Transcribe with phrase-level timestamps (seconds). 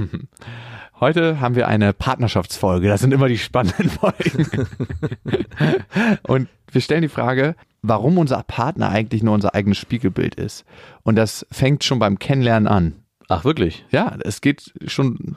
[1.00, 2.88] Heute haben wir eine Partnerschaftsfolge.
[2.88, 4.68] Das sind immer die spannenden Folgen.
[6.22, 10.64] und wir stellen die Frage, warum unser Partner eigentlich nur unser eigenes Spiegelbild ist.
[11.02, 12.94] Und das fängt schon beim Kennenlernen an.
[13.28, 13.84] Ach, wirklich?
[13.90, 15.36] Ja, es geht schon,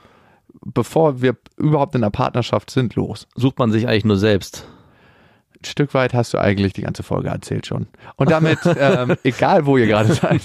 [0.64, 3.26] bevor wir überhaupt in einer Partnerschaft sind, los.
[3.34, 4.66] Sucht man sich eigentlich nur selbst?
[5.60, 7.86] Ein Stück weit hast du eigentlich die ganze Folge erzählt schon.
[8.16, 10.42] Und damit, ähm, egal wo ihr gerade seid.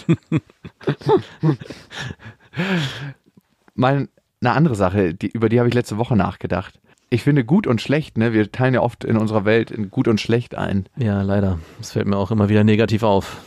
[3.81, 4.07] Mal
[4.41, 6.79] eine andere Sache, die, über die habe ich letzte Woche nachgedacht.
[7.09, 8.31] Ich finde gut und schlecht, ne?
[8.31, 10.87] Wir teilen ja oft in unserer Welt in gut und schlecht ein.
[10.97, 11.57] Ja, leider.
[11.79, 13.41] Das fällt mir auch immer wieder negativ auf.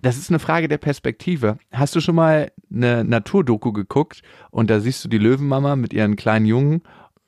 [0.00, 1.58] Das ist eine Frage der Perspektive.
[1.72, 6.14] Hast du schon mal eine Naturdoku geguckt und da siehst du die Löwenmama mit ihren
[6.14, 6.82] kleinen Jungen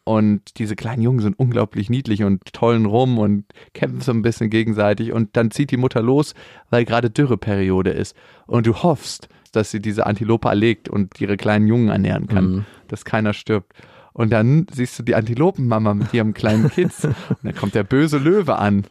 [0.05, 3.45] und diese kleinen Jungen sind unglaublich niedlich und tollen rum und
[3.75, 6.35] kämpfen so ein bisschen gegenseitig und dann zieht die Mutter los,
[6.71, 11.67] weil gerade Dürreperiode ist und du hoffst, dass sie diese Antilope erlegt und ihre kleinen
[11.67, 12.65] Jungen ernähren kann, Mhm.
[12.89, 13.73] dass keiner stirbt.
[14.15, 18.19] Und dann siehst du die Antilopenmama mit ihrem kleinen Kids und dann kommt der böse
[18.19, 18.85] Löwe an.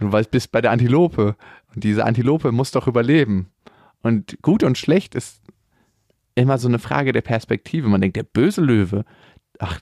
[0.00, 1.34] Du weißt, bist bei der Antilope
[1.74, 3.48] und diese Antilope muss doch überleben.
[4.02, 5.40] Und gut und schlecht ist
[6.34, 7.88] immer so eine Frage der Perspektive.
[7.88, 9.04] Man denkt, der böse Löwe,
[9.58, 9.80] ach,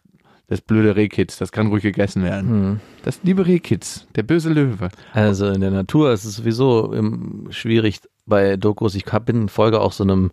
[0.48, 2.48] das blöde Rehkitz, das kann ruhig gegessen werden.
[2.50, 2.80] Hm.
[3.04, 4.90] Das liebe Rehkitz, der böse Löwe.
[5.12, 6.94] Also in der Natur ist es sowieso
[7.50, 8.94] schwierig bei Dokus.
[8.94, 10.30] Ich bin Folge auch so einem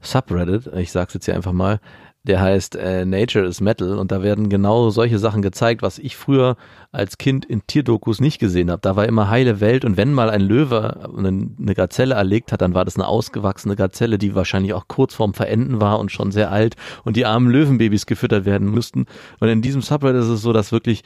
[0.00, 1.80] Subreddit, ich sag's jetzt hier einfach mal,
[2.26, 6.16] der heißt äh, Nature is Metal und da werden genau solche Sachen gezeigt, was ich
[6.16, 6.56] früher
[6.90, 8.80] als Kind in Tierdokus nicht gesehen habe.
[8.82, 12.62] Da war immer heile Welt und wenn mal ein Löwe eine, eine Gazelle erlegt hat,
[12.62, 16.32] dann war das eine ausgewachsene Gazelle, die wahrscheinlich auch kurz vorm Verenden war und schon
[16.32, 19.06] sehr alt und die armen Löwenbabys gefüttert werden mussten.
[19.38, 21.04] Und in diesem Subreddit ist es so, dass wirklich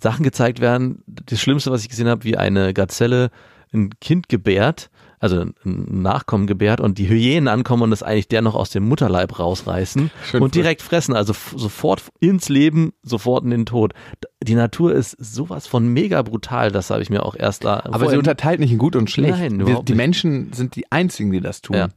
[0.00, 1.04] Sachen gezeigt werden.
[1.06, 3.30] Das Schlimmste, was ich gesehen habe, wie eine Gazelle
[3.72, 5.54] ein Kind gebärt, also ein
[6.02, 10.10] Nachkommen gebärt und die Hyänen ankommen und das eigentlich der noch aus dem Mutterleib rausreißen
[10.24, 13.94] Schön und direkt fressen, also sofort ins Leben, sofort in den Tod.
[14.42, 17.80] Die Natur ist sowas von mega brutal, das habe ich mir auch erst da.
[17.84, 19.38] Aber sie unterteilt nicht in gut und schlecht.
[19.38, 19.96] Nein, Wir, die nicht.
[19.96, 21.76] Menschen sind die einzigen, die das tun.
[21.76, 21.88] Ja.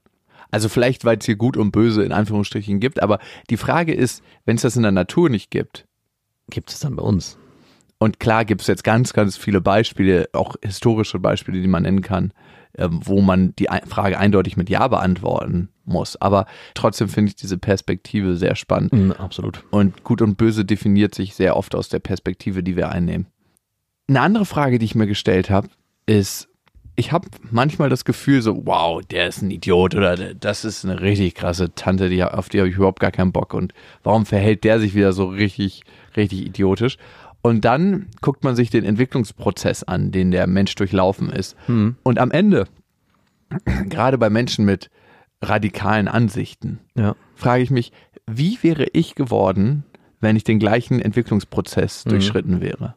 [0.52, 3.20] Also vielleicht, weil es hier gut und böse in Anführungsstrichen gibt, aber
[3.50, 5.86] die Frage ist, wenn es das in der Natur nicht gibt,
[6.50, 7.38] gibt es dann bei uns.
[8.00, 12.02] Und klar gibt es jetzt ganz, ganz viele Beispiele, auch historische Beispiele, die man nennen
[12.02, 12.32] kann,
[12.78, 16.16] wo man die Frage eindeutig mit Ja beantworten muss.
[16.16, 18.94] Aber trotzdem finde ich diese Perspektive sehr spannend.
[18.94, 19.64] Mhm, absolut.
[19.72, 23.28] Und Gut und Böse definiert sich sehr oft aus der Perspektive, die wir einnehmen.
[24.08, 25.70] Eine andere Frage, die ich mir gestellt habe,
[26.06, 26.48] ist,
[26.96, 31.00] ich habe manchmal das Gefühl so, wow, der ist ein Idiot oder das ist eine
[31.02, 34.64] richtig krasse Tante, die, auf die habe ich überhaupt gar keinen Bock und warum verhält
[34.64, 35.84] der sich wieder so richtig,
[36.18, 36.98] richtig idiotisch?
[37.50, 41.56] Und dann guckt man sich den Entwicklungsprozess an, den der Mensch durchlaufen ist.
[41.66, 41.96] Hm.
[42.04, 42.66] Und am Ende,
[43.90, 44.90] gerade bei Menschen mit
[45.42, 47.16] radikalen Ansichten, Ja.
[47.36, 47.92] frage ich mich,
[48.28, 49.84] wie wäre ich geworden,
[50.22, 52.10] wenn ich den gleichen Entwicklungsprozess Mhm.
[52.12, 52.94] durchschritten wäre?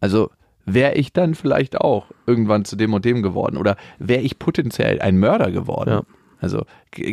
[0.00, 0.30] Also
[0.66, 5.00] wäre ich dann vielleicht auch irgendwann zu dem und dem geworden oder wäre ich potenziell
[5.00, 5.90] ein Mörder geworden?
[5.90, 6.02] Ja.
[6.40, 6.66] Also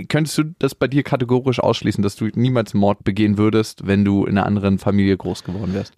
[0.09, 4.25] könntest du das bei dir kategorisch ausschließen, dass du niemals Mord begehen würdest, wenn du
[4.25, 5.93] in einer anderen Familie groß geworden wärst?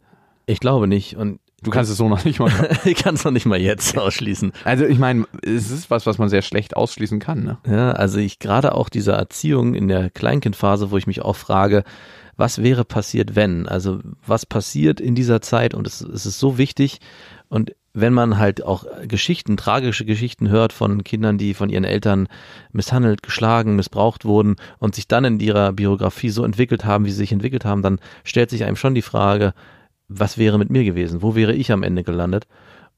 [0.46, 2.52] Ich glaube nicht und Du kannst es so noch nicht mal.
[2.86, 4.52] ich kann es noch nicht mal jetzt ausschließen.
[4.66, 7.44] Also ich meine, es ist was, was man sehr schlecht ausschließen kann.
[7.44, 7.58] Ne?
[7.68, 11.84] Ja, also ich gerade auch diese Erziehung in der Kleinkindphase, wo ich mich auch frage,
[12.38, 13.68] was wäre passiert, wenn?
[13.68, 15.74] Also was passiert in dieser Zeit?
[15.74, 17.00] Und es, es ist so wichtig.
[17.50, 22.28] Und wenn man halt auch Geschichten, tragische Geschichten hört von Kindern, die von ihren Eltern
[22.74, 27.18] misshandelt, geschlagen, missbraucht wurden und sich dann in ihrer Biografie so entwickelt haben, wie sie
[27.18, 29.54] sich entwickelt haben, dann stellt sich einem schon die Frage,
[30.08, 31.22] was wäre mit mir gewesen?
[31.22, 32.48] Wo wäre ich am Ende gelandet?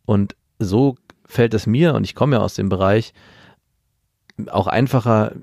[0.05, 0.95] Und so
[1.25, 3.13] fällt es mir, und ich komme ja aus dem Bereich,
[4.47, 5.33] auch einfacher,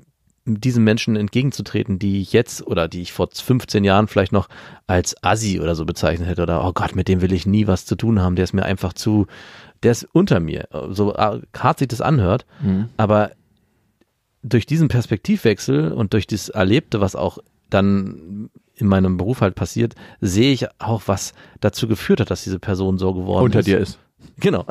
[0.46, 4.48] diesen Menschen entgegenzutreten, die ich jetzt oder die ich vor 15 Jahren vielleicht noch
[4.86, 7.86] als Assi oder so bezeichnet hätte oder oh Gott, mit dem will ich nie was
[7.86, 9.26] zu tun haben, der ist mir einfach zu,
[9.82, 12.44] der ist unter mir, so äh, hart sich das anhört,
[12.98, 13.30] aber
[14.42, 17.38] durch diesen Perspektivwechsel und durch das Erlebte, was auch
[17.70, 22.58] dann in meinem Beruf halt passiert, sehe ich auch, was dazu geführt hat, dass diese
[22.58, 23.66] Person so geworden Unter ist.
[23.66, 23.98] dir ist.
[24.40, 24.64] Genau.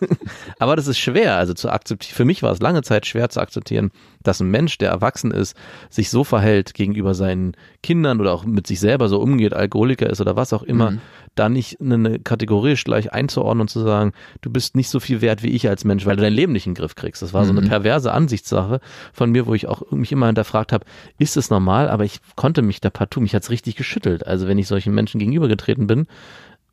[0.58, 2.14] Aber das ist schwer, also zu akzeptieren.
[2.14, 3.90] Für mich war es lange Zeit schwer zu akzeptieren,
[4.22, 5.56] dass ein Mensch, der erwachsen ist,
[5.90, 10.20] sich so verhält gegenüber seinen Kindern oder auch mit sich selber so umgeht, Alkoholiker ist
[10.20, 11.00] oder was auch immer, Mhm.
[11.34, 15.42] da nicht eine kategorisch gleich einzuordnen und zu sagen, du bist nicht so viel wert
[15.42, 17.22] wie ich als Mensch, weil du dein Leben nicht in den Griff kriegst.
[17.22, 17.68] Das war so eine Mhm.
[17.68, 18.80] perverse Ansichtssache
[19.12, 20.84] von mir, wo ich auch mich immer hinterfragt habe,
[21.18, 21.88] ist es normal?
[21.88, 24.26] Aber ich konnte mich da partout, mich hat's richtig geschüttelt.
[24.26, 26.06] Also wenn ich solchen Menschen gegenübergetreten bin,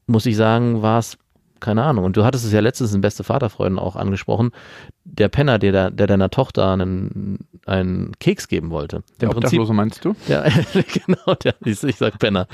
[0.08, 1.18] muss ich sagen, war es
[1.62, 2.04] keine Ahnung.
[2.04, 4.52] Und du hattest es ja letztens in Beste Vaterfreuden auch angesprochen.
[5.06, 9.04] Der Penner, der, der deiner Tochter einen, einen Keks geben wollte.
[9.22, 10.16] Der Im Prinzip, meinst du?
[10.28, 10.44] ja,
[11.06, 12.48] genau, der, ich, ich sag Penner.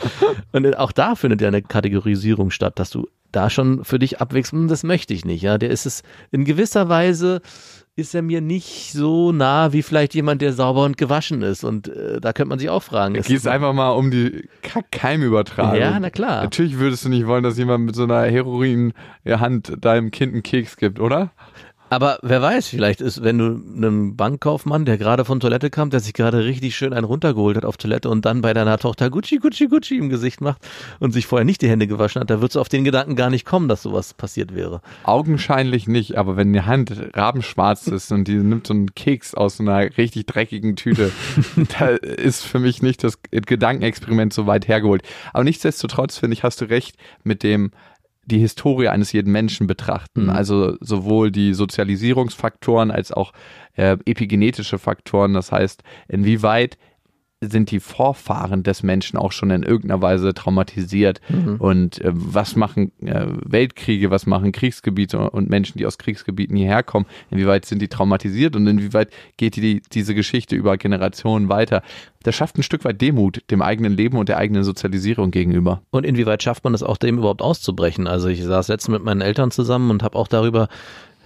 [0.51, 4.51] Und auch da findet ja eine Kategorisierung statt, dass du da schon für dich abwächst,
[4.51, 5.42] hm, das möchte ich nicht.
[5.42, 7.42] Ja, der ist es in gewisser Weise
[7.97, 11.63] ist er mir nicht so nah wie vielleicht jemand, der sauber und gewaschen ist.
[11.63, 13.15] Und äh, da könnte man sich auch fragen.
[13.15, 15.79] Ist geht es einfach mal um die Kackkeimübertragung.
[15.79, 16.44] Ja, na klar.
[16.44, 20.77] Natürlich würdest du nicht wollen, dass jemand mit so einer Heroin-Hand deinem Kind einen Keks
[20.77, 21.31] gibt, oder?
[21.89, 26.01] Aber wer weiß, vielleicht ist, wenn du einem Bankkaufmann, der gerade von Toilette kam, der
[26.01, 29.37] sich gerade richtig schön einen runtergeholt hat auf Toilette und dann bei deiner Tochter Gucci,
[29.37, 30.61] Gucci, Gucci im Gesicht macht
[30.99, 33.29] und sich vorher nicht die Hände gewaschen hat, da würdest du auf den Gedanken gar
[33.29, 34.81] nicht kommen, dass sowas passiert wäre.
[35.03, 39.61] Augenscheinlich nicht, aber wenn die Hand rabenschwarz ist und die nimmt so einen Keks aus
[39.61, 41.11] einer richtig dreckigen Tüte,
[41.79, 45.03] da ist für mich nicht das Gedankenexperiment so weit hergeholt.
[45.33, 47.71] Aber nichtsdestotrotz, finde ich, hast du recht mit dem
[48.27, 50.25] die Historie eines jeden Menschen betrachten.
[50.25, 50.29] Mhm.
[50.29, 53.31] Also sowohl die Sozialisierungsfaktoren als auch
[53.75, 55.33] äh, epigenetische Faktoren.
[55.33, 56.77] Das heißt, inwieweit
[57.39, 61.21] sind die Vorfahren des Menschen auch schon in irgendeiner Weise traumatisiert
[61.59, 66.81] und äh, was machen äh, Weltkriege, was machen Kriegsgebiete und Menschen, die aus Kriegsgebieten hierher
[66.81, 71.83] kommen, inwieweit sind die traumatisiert und inwieweit geht die, diese Geschichte über Generationen weiter.
[72.23, 75.81] Das schafft ein Stück weit Demut dem eigenen Leben und der eigenen Sozialisierung gegenüber.
[75.91, 78.07] Und inwieweit schafft man es auch, dem überhaupt auszubrechen?
[78.07, 80.67] Also ich saß letztens mit meinen Eltern zusammen und habe auch darüber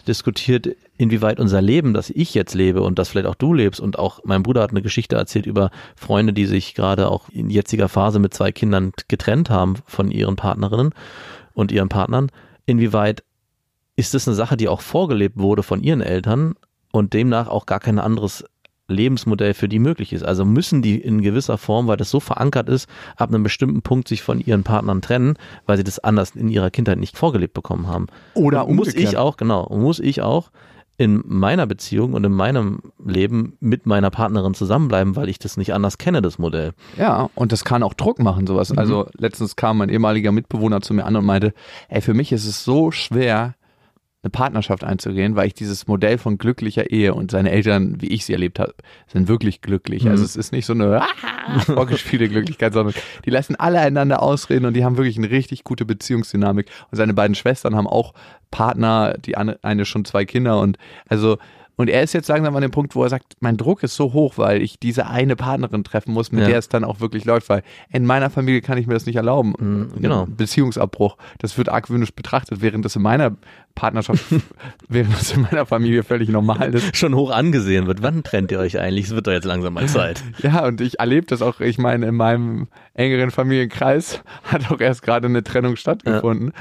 [0.08, 0.68] diskutiert,
[0.98, 4.20] inwieweit unser Leben, das ich jetzt lebe und das vielleicht auch du lebst und auch
[4.24, 8.20] mein Bruder hat eine Geschichte erzählt über Freunde, die sich gerade auch in jetziger Phase
[8.20, 10.94] mit zwei Kindern getrennt haben von ihren Partnerinnen
[11.54, 12.30] und ihren Partnern.
[12.66, 13.24] Inwieweit
[13.96, 16.56] ist das eine Sache, die auch vorgelebt wurde von ihren Eltern
[16.92, 18.46] und demnach auch gar kein anderes
[18.92, 20.24] Lebensmodell für die möglich ist.
[20.24, 24.08] Also müssen die in gewisser Form, weil das so verankert ist, ab einem bestimmten Punkt
[24.08, 25.36] sich von ihren Partnern trennen,
[25.66, 28.08] weil sie das anders in ihrer Kindheit nicht vorgelebt bekommen haben.
[28.34, 29.14] Oder muss umgekehrt.
[29.14, 30.52] ich auch, genau, muss ich auch
[31.02, 35.74] in meiner Beziehung und in meinem Leben mit meiner Partnerin zusammenbleiben, weil ich das nicht
[35.74, 36.74] anders kenne, das Modell.
[36.96, 38.72] Ja, und das kann auch Druck machen, sowas.
[38.72, 41.56] Also letztens kam mein ehemaliger Mitbewohner zu mir an und meinte,
[41.90, 43.56] ey, für mich ist es so schwer,
[44.24, 48.24] eine Partnerschaft einzugehen, weil ich dieses Modell von glücklicher Ehe und seine Eltern, wie ich
[48.26, 48.76] sie erlebt habe,
[49.08, 50.08] sind wirklich glücklich.
[50.08, 52.94] Also es ist nicht so eine ah, vorgespielte Glücklichkeit, sondern
[53.26, 56.70] die lassen alle einander ausreden und die haben wirklich eine richtig gute Beziehungsdynamik.
[56.92, 58.14] Und seine beiden Schwestern haben auch
[58.52, 60.78] Partner, die eine schon zwei Kinder und
[61.08, 61.38] also
[61.78, 64.14] und er ist jetzt langsam an dem Punkt, wo er sagt, mein Druck ist so
[64.14, 66.48] hoch, weil ich diese eine Partnerin treffen muss, mit Ja.
[66.50, 69.16] der es dann auch wirklich läuft, weil in meiner Familie kann ich mir das nicht
[69.16, 69.54] erlauben.
[69.60, 70.28] Mhm, genau.
[70.28, 71.18] Beziehungsabbruch.
[71.40, 73.36] Das wird argwöhnisch betrachtet, während das in meiner
[73.74, 74.24] Partnerschaft,
[74.90, 76.96] während das in meiner Familie völlig normal ist.
[76.96, 78.02] Schon hoch angesehen wird.
[78.04, 79.06] Wann trennt ihr euch eigentlich?
[79.06, 80.24] Es wird doch jetzt langsam mal Zeit.
[80.44, 85.04] Ja, und ich erlebe das auch, ich meine, in meinem engeren Familienkreis hat auch erst
[85.04, 86.52] gerade eine Trennung stattgefunden.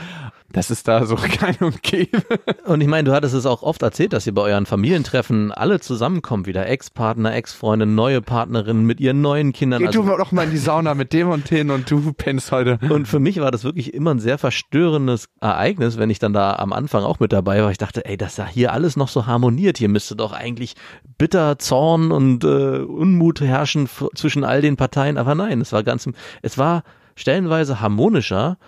[0.53, 2.23] Das ist da so kein und gäbe.
[2.65, 5.81] Und ich meine, du hattest es auch oft erzählt, dass ihr bei euren Familientreffen alle
[5.81, 9.81] zusammenkommt, wieder Ex-Partner, Ex-Freundin, neue Partnerin mit ihren neuen Kindern.
[9.81, 12.51] Geh Also du doch mal in die Sauna mit dem und den und du pennst
[12.51, 12.79] heute.
[12.89, 16.57] Und für mich war das wirklich immer ein sehr verstörendes Ereignis, wenn ich dann da
[16.57, 17.71] am Anfang auch mit dabei war.
[17.71, 19.79] Ich dachte, ey, dass da hier alles noch so harmoniert.
[19.79, 20.75] Hier müsste doch eigentlich
[21.19, 25.17] bitter Zorn und äh, Unmut herrschen zwischen all den Parteien.
[25.17, 26.09] Aber nein, es war ganz,
[26.43, 26.83] es war
[27.15, 28.59] stellenweise harmonischer.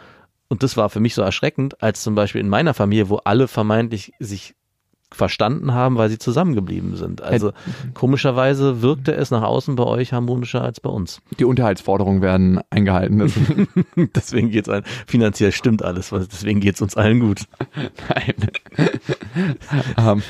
[0.53, 3.49] Und das war für mich so erschreckend, als zum Beispiel in meiner Familie, wo alle
[3.49, 4.55] vermeintlich sich
[5.11, 7.23] verstanden haben, weil sie zusammengeblieben sind.
[7.23, 7.53] Also
[7.95, 11.23] komischerweise wirkte es nach außen bei euch harmonischer als bei uns.
[11.39, 13.33] Die Unterhaltsforderungen werden eingehalten.
[14.15, 17.45] Deswegen geht's allen, finanziell stimmt alles, deswegen geht's uns allen gut.
[18.11, 18.35] Nein.
[19.97, 20.23] ähm,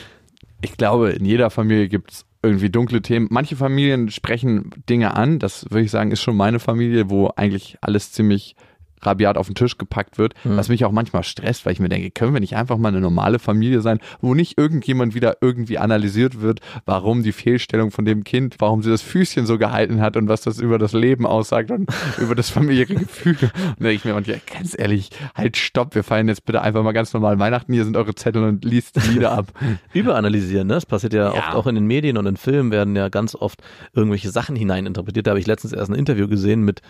[0.60, 3.26] ich glaube, in jeder Familie gibt's irgendwie dunkle Themen.
[3.28, 7.78] Manche Familien sprechen Dinge an, das würde ich sagen, ist schon meine Familie, wo eigentlich
[7.80, 8.54] alles ziemlich
[9.02, 12.10] rabiat auf den Tisch gepackt wird, was mich auch manchmal stresst, weil ich mir denke,
[12.10, 16.40] können wir nicht einfach mal eine normale Familie sein, wo nicht irgendjemand wieder irgendwie analysiert
[16.40, 20.28] wird, warum die Fehlstellung von dem Kind, warum sie das Füßchen so gehalten hat und
[20.28, 23.36] was das über das Leben aussagt und über das familiäre Gefühl.
[23.40, 26.82] Und dann denke ich mir manchmal, ganz ehrlich, halt stopp, wir feiern jetzt bitte einfach
[26.82, 29.52] mal ganz normal Weihnachten, hier sind eure Zettel und liest die Lieder ab.
[29.92, 30.74] Überanalysieren, ne?
[30.74, 31.32] Das passiert ja, Ja.
[31.32, 33.62] oft auch in den Medien und in Filmen werden ja ganz oft
[33.94, 35.26] irgendwelche Sachen hineininterpretiert.
[35.26, 36.80] Da habe ich letztens erst ein Interview gesehen mit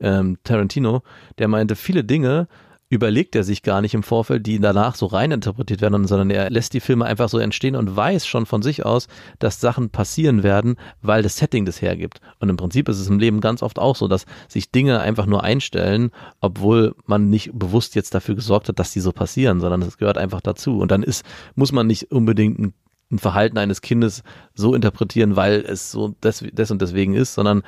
[0.00, 1.02] ähm, Tarantino,
[1.38, 2.48] der meinte, viele Dinge
[2.88, 6.72] überlegt er sich gar nicht im Vorfeld, die danach so reininterpretiert werden, sondern er lässt
[6.72, 9.08] die Filme einfach so entstehen und weiß schon von sich aus,
[9.40, 12.20] dass Sachen passieren werden, weil das Setting das hergibt.
[12.38, 15.26] Und im Prinzip ist es im Leben ganz oft auch so, dass sich Dinge einfach
[15.26, 16.10] nur einstellen,
[16.40, 20.18] obwohl man nicht bewusst jetzt dafür gesorgt hat, dass die so passieren, sondern es gehört
[20.18, 20.78] einfach dazu.
[20.78, 21.24] Und dann ist,
[21.56, 22.74] muss man nicht unbedingt ein
[23.10, 24.22] ein Verhalten eines Kindes
[24.54, 27.62] so interpretieren, weil es so des, des und deswegen ist, sondern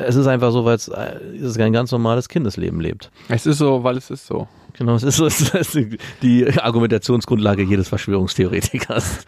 [0.00, 3.10] es ist einfach so, weil es, äh, es ein ganz normales Kindesleben lebt.
[3.28, 4.48] Es ist so, weil es ist so.
[4.74, 5.78] Genau, es ist so, es ist
[6.22, 9.26] die Argumentationsgrundlage jedes Verschwörungstheoretikers.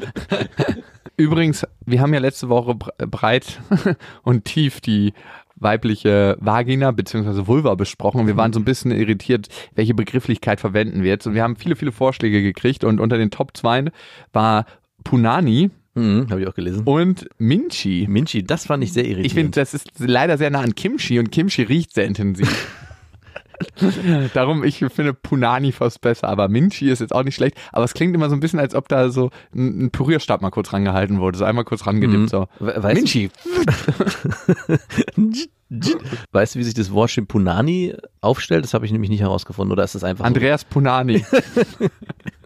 [1.17, 3.61] Übrigens, wir haben ja letzte Woche breit
[4.23, 5.13] und tief die
[5.57, 7.47] weibliche Vagina bzw.
[7.47, 8.27] Vulva besprochen.
[8.27, 11.27] Wir waren so ein bisschen irritiert, welche Begrifflichkeit verwenden wir jetzt.
[11.27, 13.93] Und wir haben viele, viele Vorschläge gekriegt und unter den Top 2
[14.33, 14.67] war
[15.05, 16.85] Punani, Mhm, Habe ich auch gelesen.
[16.85, 18.07] Und Minchi.
[18.09, 19.27] Minchi, das fand ich sehr irritierend.
[19.27, 22.49] Ich finde, das ist leider sehr nah an Kimchi und Kimchi riecht sehr intensiv.
[24.35, 27.57] Darum, ich finde Punani fast besser, aber Minchi ist jetzt auch nicht schlecht.
[27.73, 30.51] Aber es klingt immer so ein bisschen, als ob da so ein, ein Pürierstab mal
[30.51, 32.23] kurz rangehalten wurde, so einmal kurz rangedippt.
[32.23, 32.29] Mhm.
[32.29, 32.49] So.
[32.59, 33.31] Weißt Minchi.
[36.33, 38.65] weißt du, wie sich das Wort Punani aufstellt?
[38.65, 39.73] Das habe ich nämlich nicht herausgefunden.
[39.73, 40.25] Oder ist das einfach.
[40.25, 40.67] Andreas so?
[40.71, 41.25] Punani.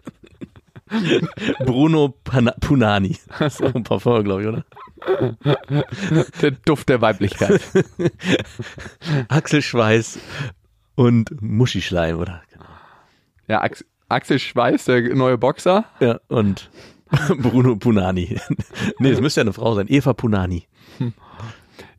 [1.65, 3.17] Bruno Pan Punani.
[3.39, 4.65] Das ist auch ein Parfum, glaube ich, oder?
[6.41, 7.61] Der Duft der Weiblichkeit.
[9.27, 10.19] Axel Schweiß
[10.95, 12.41] und Muschischleim, oder?
[13.47, 15.85] Ja, Ax Axel Schweiß, der neue Boxer.
[15.99, 16.69] Ja, und
[17.39, 18.39] Bruno Punani.
[18.99, 19.87] nee, es müsste ja eine Frau sein.
[19.89, 20.67] Eva Punani.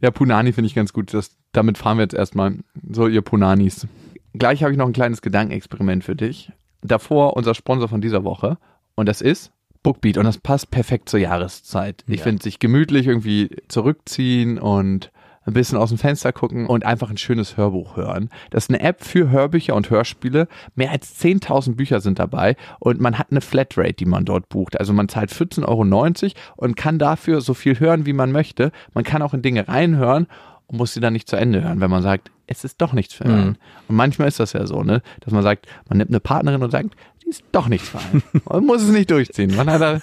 [0.01, 1.13] Ja, Punani finde ich ganz gut.
[1.13, 2.57] Das, damit fahren wir jetzt erstmal.
[2.91, 3.87] So, ihr Punanis.
[4.35, 6.53] Gleich habe ich noch ein kleines Gedankenexperiment für dich.
[6.83, 8.59] Davor unser Sponsor von dieser Woche,
[8.99, 9.53] und das ist
[9.85, 12.03] Bookbeat und das passt perfekt zur Jahreszeit.
[12.09, 12.25] Ich ja.
[12.25, 15.13] finde sich gemütlich irgendwie zurückziehen und
[15.45, 18.29] ein bisschen aus dem Fenster gucken und einfach ein schönes Hörbuch hören.
[18.51, 20.49] Das ist eine App für Hörbücher und Hörspiele.
[20.75, 24.81] Mehr als 10.000 Bücher sind dabei und man hat eine Flatrate, die man dort bucht.
[24.81, 28.73] Also man zahlt 14,90 Euro und kann dafür so viel hören, wie man möchte.
[28.95, 30.27] Man kann auch in Dinge reinhören
[30.67, 33.15] und muss sie dann nicht zu Ende hören, wenn man sagt, es ist doch nichts
[33.15, 33.47] für einen.
[33.47, 33.57] Mhm.
[33.89, 36.71] Und manchmal ist das ja so, ne, dass man sagt, man nimmt eine Partnerin und
[36.71, 36.97] sagt,
[37.29, 38.23] ist doch nichts für einen.
[38.49, 39.55] Man muss es nicht durchziehen.
[39.55, 40.01] Man, da,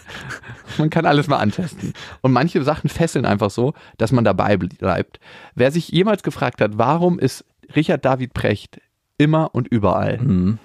[0.78, 1.94] man kann alles mal antesten.
[2.22, 5.20] Und manche Sachen fesseln einfach so, dass man dabei bleibt.
[5.56, 8.80] Wer sich jemals gefragt hat, warum ist Richard David Precht
[9.18, 10.20] immer und überall?
[10.20, 10.60] Mhm.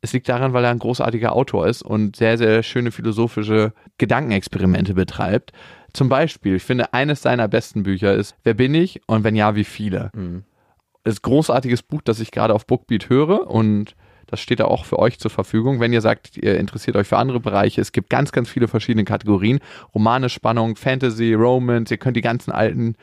[0.00, 4.92] Es liegt daran, weil er ein großartiger Autor ist und sehr, sehr schöne philosophische Gedankenexperimente
[4.92, 5.52] betreibt.
[5.94, 9.54] Zum Beispiel, ich finde, eines seiner besten Bücher ist Wer bin ich und wenn ja,
[9.54, 10.10] wie viele?
[10.14, 10.44] Mhm.
[11.04, 13.94] Das ist ein großartiges Buch, das ich gerade auf Bookbeat höre und
[14.34, 15.78] das steht da auch für euch zur Verfügung.
[15.78, 19.04] Wenn ihr sagt, ihr interessiert euch für andere Bereiche, es gibt ganz, ganz viele verschiedene
[19.04, 19.60] Kategorien.
[19.94, 21.92] Romane, Spannung, Fantasy, Romance.
[21.92, 22.96] Ihr könnt die ganzen alten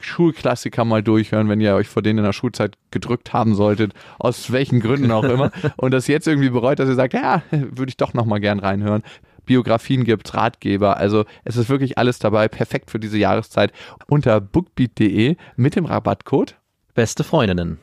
[0.00, 4.52] Schulklassiker mal durchhören, wenn ihr euch vor denen in der Schulzeit gedrückt haben solltet, aus
[4.52, 7.96] welchen Gründen auch immer, und das jetzt irgendwie bereut, dass ihr sagt, ja, würde ich
[7.96, 9.02] doch nochmal gern reinhören.
[9.44, 13.72] Biografien gibt, Ratgeber, also es ist wirklich alles dabei, perfekt für diese Jahreszeit.
[14.06, 16.56] Unter bookbeat.de mit dem Rabattcode
[16.94, 17.78] Beste Freundinnen.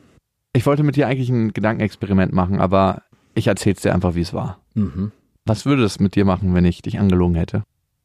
[0.53, 3.03] Ich wollte mit dir eigentlich ein Gedankenexperiment machen, aber
[3.35, 4.59] ich erzähl's dir einfach, wie es war.
[4.73, 5.11] Mhm.
[5.45, 7.63] Was würde es mit dir machen, wenn ich dich angelogen hätte?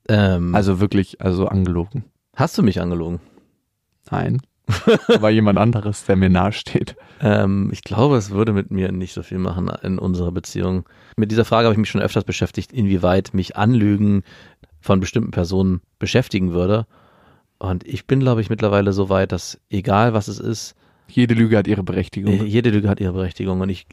[0.08, 2.04] Ähm, also wirklich, also angelogen.
[2.36, 3.20] Hast du mich angelogen?
[4.10, 4.40] Nein.
[5.08, 6.96] aber jemand anderes, der mir nahesteht.
[7.20, 10.88] Ähm, ich glaube, es würde mit mir nicht so viel machen in unserer Beziehung.
[11.16, 14.22] Mit dieser Frage habe ich mich schon öfters beschäftigt, inwieweit mich Anlügen
[14.80, 16.86] von bestimmten Personen beschäftigen würde.
[17.58, 20.74] Und ich bin, glaube ich, mittlerweile so weit, dass egal was es ist,
[21.08, 22.40] jede Lüge hat ihre Berechtigung.
[22.40, 23.60] Äh, jede Lüge hat ihre Berechtigung.
[23.60, 23.86] Und ich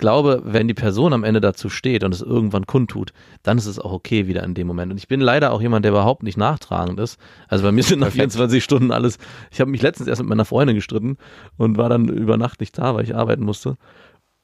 [0.00, 3.12] glaube, wenn die Person am Ende dazu steht und es irgendwann kundtut,
[3.42, 4.90] dann ist es auch okay wieder in dem Moment.
[4.90, 7.18] Und ich bin leider auch jemand, der überhaupt nicht nachtragend ist.
[7.48, 9.18] Also bei mir sind nach 24 Stunden alles.
[9.50, 11.18] Ich habe mich letztens erst mit meiner Freundin gestritten
[11.56, 13.76] und war dann über Nacht nicht da, weil ich arbeiten musste.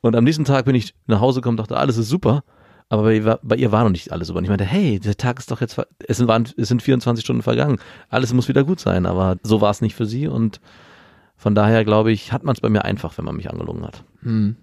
[0.02, 2.44] Und am nächsten Tag bin ich nach Hause gekommen und dachte, alles ist super.
[2.88, 4.38] Aber bei ihr, bei ihr war noch nicht alles super.
[4.38, 7.42] Und ich meinte, hey, der Tag ist doch jetzt, es sind, es sind 24 Stunden
[7.42, 7.78] vergangen.
[8.10, 9.06] Alles muss wieder gut sein.
[9.06, 10.60] Aber so war es nicht für sie und
[11.36, 14.04] von daher glaube ich, hat man es bei mir einfach, wenn man mich angelogen hat.
[14.22, 14.56] Hm.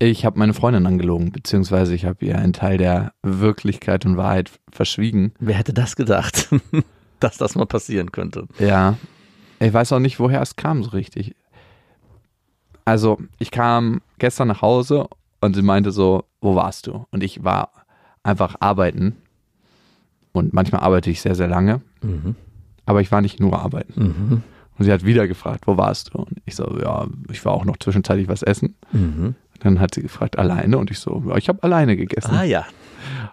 [0.00, 4.52] Ich habe meine Freundin angelogen, beziehungsweise ich habe ihr einen Teil der Wirklichkeit und Wahrheit
[4.70, 5.32] verschwiegen.
[5.40, 6.50] Wer hätte das gedacht,
[7.20, 8.46] dass das mal passieren könnte?
[8.60, 8.96] Ja.
[9.58, 11.34] Ich weiß auch nicht, woher es kam so richtig.
[12.84, 15.08] Also, ich kam gestern nach Hause
[15.40, 17.06] und sie meinte so, wo warst du?
[17.10, 17.72] Und ich war
[18.22, 19.16] einfach arbeiten.
[20.32, 21.80] Und manchmal arbeite ich sehr, sehr lange.
[22.02, 22.36] Mhm.
[22.86, 24.02] Aber ich war nicht nur arbeiten.
[24.02, 24.42] Mhm.
[24.78, 26.18] Und sie hat wieder gefragt, wo warst du?
[26.18, 28.76] Und ich so, ja, ich war auch noch zwischenzeitlich was essen.
[28.92, 29.34] Mhm.
[29.60, 30.78] Dann hat sie gefragt, alleine?
[30.78, 32.30] Und ich so, ja, ich habe alleine gegessen.
[32.32, 32.64] Ah ja.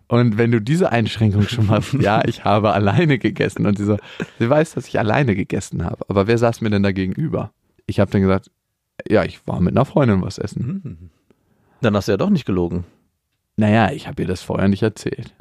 [0.07, 3.65] Und wenn du diese Einschränkung schon machst, ja, ich habe alleine gegessen.
[3.67, 3.97] Und sie so,
[4.39, 6.03] sie weiß, dass ich alleine gegessen habe.
[6.07, 7.51] Aber wer saß mir denn da gegenüber?
[7.85, 8.49] Ich habe dann gesagt,
[9.07, 10.81] ja, ich war mit einer Freundin was essen.
[10.83, 11.09] Mhm.
[11.81, 12.85] Dann hast du ja doch nicht gelogen.
[13.57, 15.35] Naja, ich habe ihr das vorher nicht erzählt.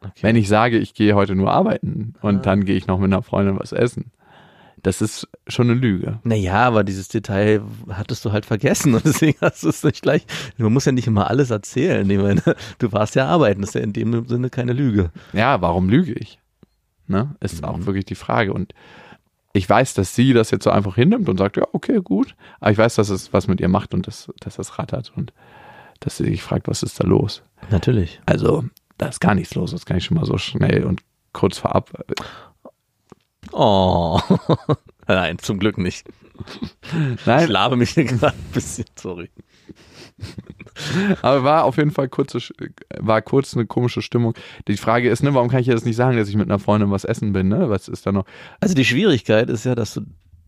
[0.00, 0.12] Okay.
[0.22, 2.40] Wenn ich sage, ich gehe heute nur arbeiten und Ah.
[2.42, 4.12] dann gehe ich noch mit einer Freundin was essen,
[4.82, 6.20] das ist schon eine Lüge.
[6.24, 10.26] Naja, aber dieses Detail hattest du halt vergessen und deswegen hast du es nicht gleich.
[10.56, 12.08] Man muss ja nicht immer alles erzählen.
[12.08, 12.42] Ich meine,
[12.78, 15.10] du warst ja arbeiten, das ist ja in dem Sinne keine Lüge.
[15.32, 16.38] Ja, warum lüge ich?
[17.06, 17.34] Ne?
[17.40, 18.52] Ist auch wirklich die Frage.
[18.52, 18.74] Und
[19.52, 22.34] ich weiß, dass sie das jetzt so einfach hinnimmt und sagt, ja, okay, gut.
[22.60, 25.32] Aber ich weiß, dass es was mit ihr macht und dass, dass das rattert und
[26.00, 27.42] dass sie sich fragt, was ist da los?
[27.70, 28.20] Natürlich.
[28.26, 28.64] Also,
[28.98, 29.72] da ist gar nichts los.
[29.72, 31.00] Das kann ich schon mal so schnell und
[31.32, 31.90] kurz vorab.
[33.52, 34.20] Oh.
[35.06, 36.06] Nein, zum Glück nicht.
[37.16, 39.30] Ich Nein, labe mich hier gerade ein bisschen, sorry.
[41.22, 42.38] aber war auf jeden Fall kurze,
[42.98, 44.34] war kurz eine komische Stimmung.
[44.68, 46.90] Die Frage ist, ne, warum kann ich jetzt nicht sagen, dass ich mit einer Freundin
[46.90, 47.68] was essen bin, ne?
[47.70, 48.24] Was ist da noch?
[48.60, 50.02] Also die Schwierigkeit ist ja, dass du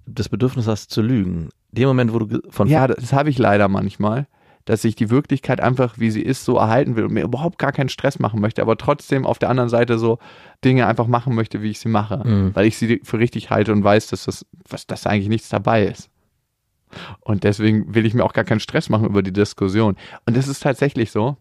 [0.07, 1.51] das Bedürfnis hast zu lügen.
[1.73, 4.27] Dem Moment, wo du von Ja, das habe ich leider manchmal,
[4.67, 7.73] dass ich die Wirklichkeit einfach, wie sie ist, so erhalten will und mir überhaupt gar
[7.73, 10.19] keinen Stress machen möchte, aber trotzdem auf der anderen Seite so
[10.65, 12.55] Dinge einfach machen möchte, wie ich sie mache, Mhm.
[12.55, 15.87] weil ich sie für richtig halte und weiß, dass das, was, dass eigentlich nichts dabei
[15.87, 16.11] ist.
[17.21, 19.97] Und deswegen will ich mir auch gar keinen Stress machen über die Diskussion.
[20.27, 21.37] Und es ist tatsächlich so.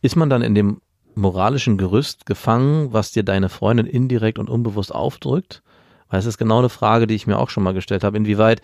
[0.00, 0.80] ist man dann in dem
[1.14, 5.62] moralischen Gerüst gefangen, was dir deine Freundin indirekt und unbewusst aufdrückt?
[6.08, 8.16] Weil es ist genau eine Frage, die ich mir auch schon mal gestellt habe.
[8.16, 8.62] Inwieweit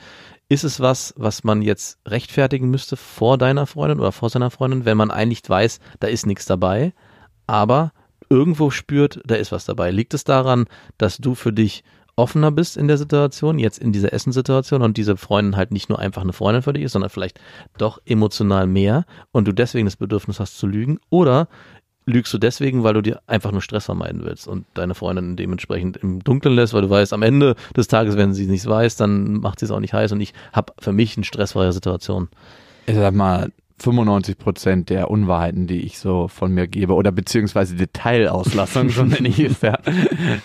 [0.48, 4.84] ist es was, was man jetzt rechtfertigen müsste vor deiner Freundin oder vor seiner Freundin,
[4.84, 6.92] wenn man eigentlich weiß, da ist nichts dabei,
[7.46, 7.92] aber
[8.30, 9.90] irgendwo spürt, da ist was dabei?
[9.90, 11.84] Liegt es daran, dass du für dich
[12.16, 15.98] offener bist in der Situation, jetzt in dieser Essenssituation und diese Freundin halt nicht nur
[15.98, 17.40] einfach eine Freundin für dich ist, sondern vielleicht
[17.76, 20.98] doch emotional mehr und du deswegen das Bedürfnis hast zu lügen?
[21.10, 21.48] Oder
[22.08, 25.96] lügst du deswegen, weil du dir einfach nur Stress vermeiden willst und deine Freundin dementsprechend
[25.98, 29.34] im Dunkeln lässt, weil du weißt, am Ende des Tages, wenn sie nichts weiß, dann
[29.34, 32.28] macht sie es auch nicht heiß und ich habe für mich eine stressfreie Situation.
[32.86, 37.76] ich sag mal, 95 Prozent der Unwahrheiten, die ich so von mir gebe, oder beziehungsweise
[37.76, 39.78] Detailauslassungen, so nenne ich es ja,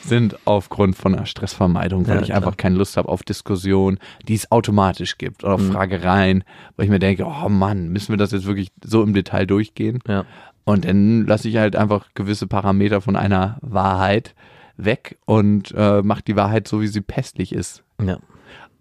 [0.04, 2.38] sind aufgrund von einer Stressvermeidung, weil Ja, ich klar.
[2.38, 5.72] einfach keine Lust habe auf Diskussionen, die es automatisch gibt, oder auf Mhm.
[5.72, 6.44] Fragereien,
[6.76, 10.00] weil ich mir denke, oh Mann, müssen wir das jetzt wirklich so im Detail durchgehen?
[10.08, 10.26] Ja.
[10.66, 14.34] Und dann lasse ich halt einfach gewisse Parameter von einer Wahrheit
[14.78, 17.84] weg und äh, mache die Wahrheit so, wie sie pässlich ist.
[18.02, 18.18] Ja.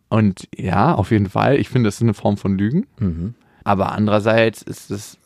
[0.08, 2.86] Und ja, auf jeden Fall, ich finde, das ist eine Form von Lügen.
[2.98, 3.34] Mhm.
[3.64, 5.18] Aber andererseits ist es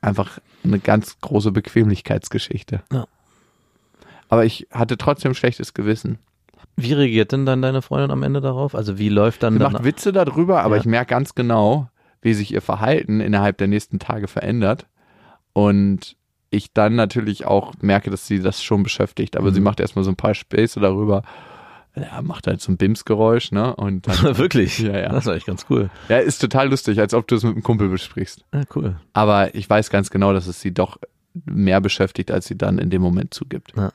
[0.00, 2.82] einfach eine ganz große Bequemlichkeitsgeschichte.
[2.92, 3.06] Ja.
[4.28, 6.18] Aber ich hatte trotzdem schlechtes Gewissen.
[6.76, 8.74] Wie reagiert denn dann deine Freundin am Ende darauf?
[8.74, 10.80] Also wie läuft dann Sie dann macht Witze darüber, aber Ja.
[10.80, 11.88] ich merke ganz genau,
[12.20, 14.86] wie sich ihr Verhalten innerhalb der nächsten Tage verändert.
[15.54, 16.16] Und
[16.50, 19.36] ich dann natürlich auch merke, dass sie das schon beschäftigt.
[19.36, 19.54] Aber Mhm.
[19.54, 21.22] sie macht erstmal so ein paar Späße darüber.
[21.96, 23.74] Ja, macht halt so ein Bims-Geräusch, ne?
[23.76, 24.78] Und dann, Wirklich?
[24.80, 25.08] Ja, ja.
[25.10, 25.90] Das war echt ganz cool.
[26.08, 28.44] ja, ist total lustig, als ob du es mit einem Kumpel besprichst.
[28.52, 28.96] Ja, cool.
[29.14, 30.98] Aber ich weiß ganz genau, dass es sie doch
[31.44, 33.72] mehr beschäftigt, als sie dann in dem Moment zugibt.
[33.76, 33.92] Ja.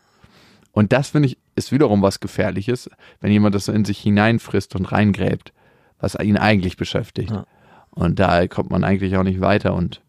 [0.72, 2.90] Und das finde ich, ist wiederum was Gefährliches,
[3.22, 5.52] wenn jemand das so in sich hineinfrisst und reingräbt,
[6.00, 7.32] was ihn eigentlich beschäftigt.
[7.32, 7.46] Ja.
[7.92, 10.02] Und da kommt man eigentlich auch nicht weiter und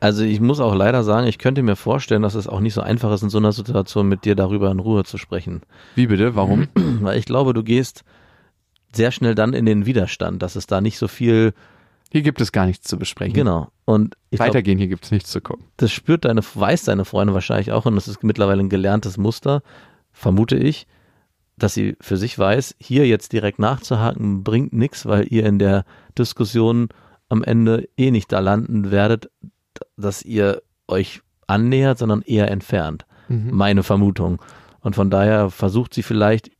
[0.00, 2.80] Also ich muss auch leider sagen, ich könnte mir vorstellen, dass es auch nicht so
[2.82, 5.62] einfach ist, in so einer Situation mit dir darüber in Ruhe zu sprechen.
[5.94, 6.68] wie bitte, warum?
[6.74, 8.04] Weil ich glaube, du gehst
[8.92, 11.52] sehr schnell dann in den Widerstand, dass es da nicht so viel,
[12.12, 13.34] Hier gibt es gar nichts zu besprechen.
[13.34, 13.68] genau.
[13.84, 15.64] Und Weitergehen, hier gibt es nichts zu gucken.
[15.76, 19.62] das spürt deine, weiß deine Freundin wahrscheinlich auch und das ist mittlerweile ein gelerntes Muster,
[20.12, 20.86] vermute ich,
[21.56, 25.84] dass sie für sich weiß, hier jetzt direkt nachzuhaken bringt nichts, weil ihr in der
[26.18, 26.88] Diskussion
[27.28, 29.30] am Ende eh nicht da landen werdet,
[29.96, 33.06] dass ihr euch annähert, sondern eher entfernt.
[33.28, 33.50] Mhm.
[33.52, 34.40] Meine Vermutung.
[34.80, 36.50] Und von daher versucht sie vielleicht,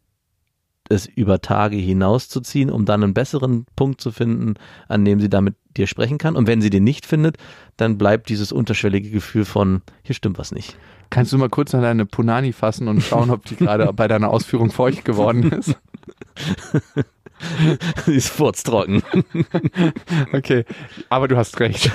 [0.89, 4.55] es über Tage hinauszuziehen, um dann einen besseren Punkt zu finden,
[4.89, 6.37] an dem sie damit dir sprechen kann.
[6.37, 7.39] Und wenn sie den nicht findet,
[7.77, 10.77] dann bleibt dieses unterschwellige Gefühl von, hier stimmt was nicht.
[11.11, 14.31] Kannst du mal kurz an deine Punani fassen und schauen, ob die gerade bei deiner
[14.31, 15.77] Ausführung feucht geworden ist?
[18.07, 19.03] Sie ist furztrocken.
[20.33, 20.65] Okay,
[21.09, 21.91] aber du hast recht.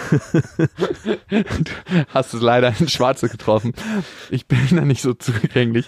[1.30, 3.74] Du hast es leider ins Schwarze getroffen.
[4.30, 5.88] Ich bin da nicht so zugänglich,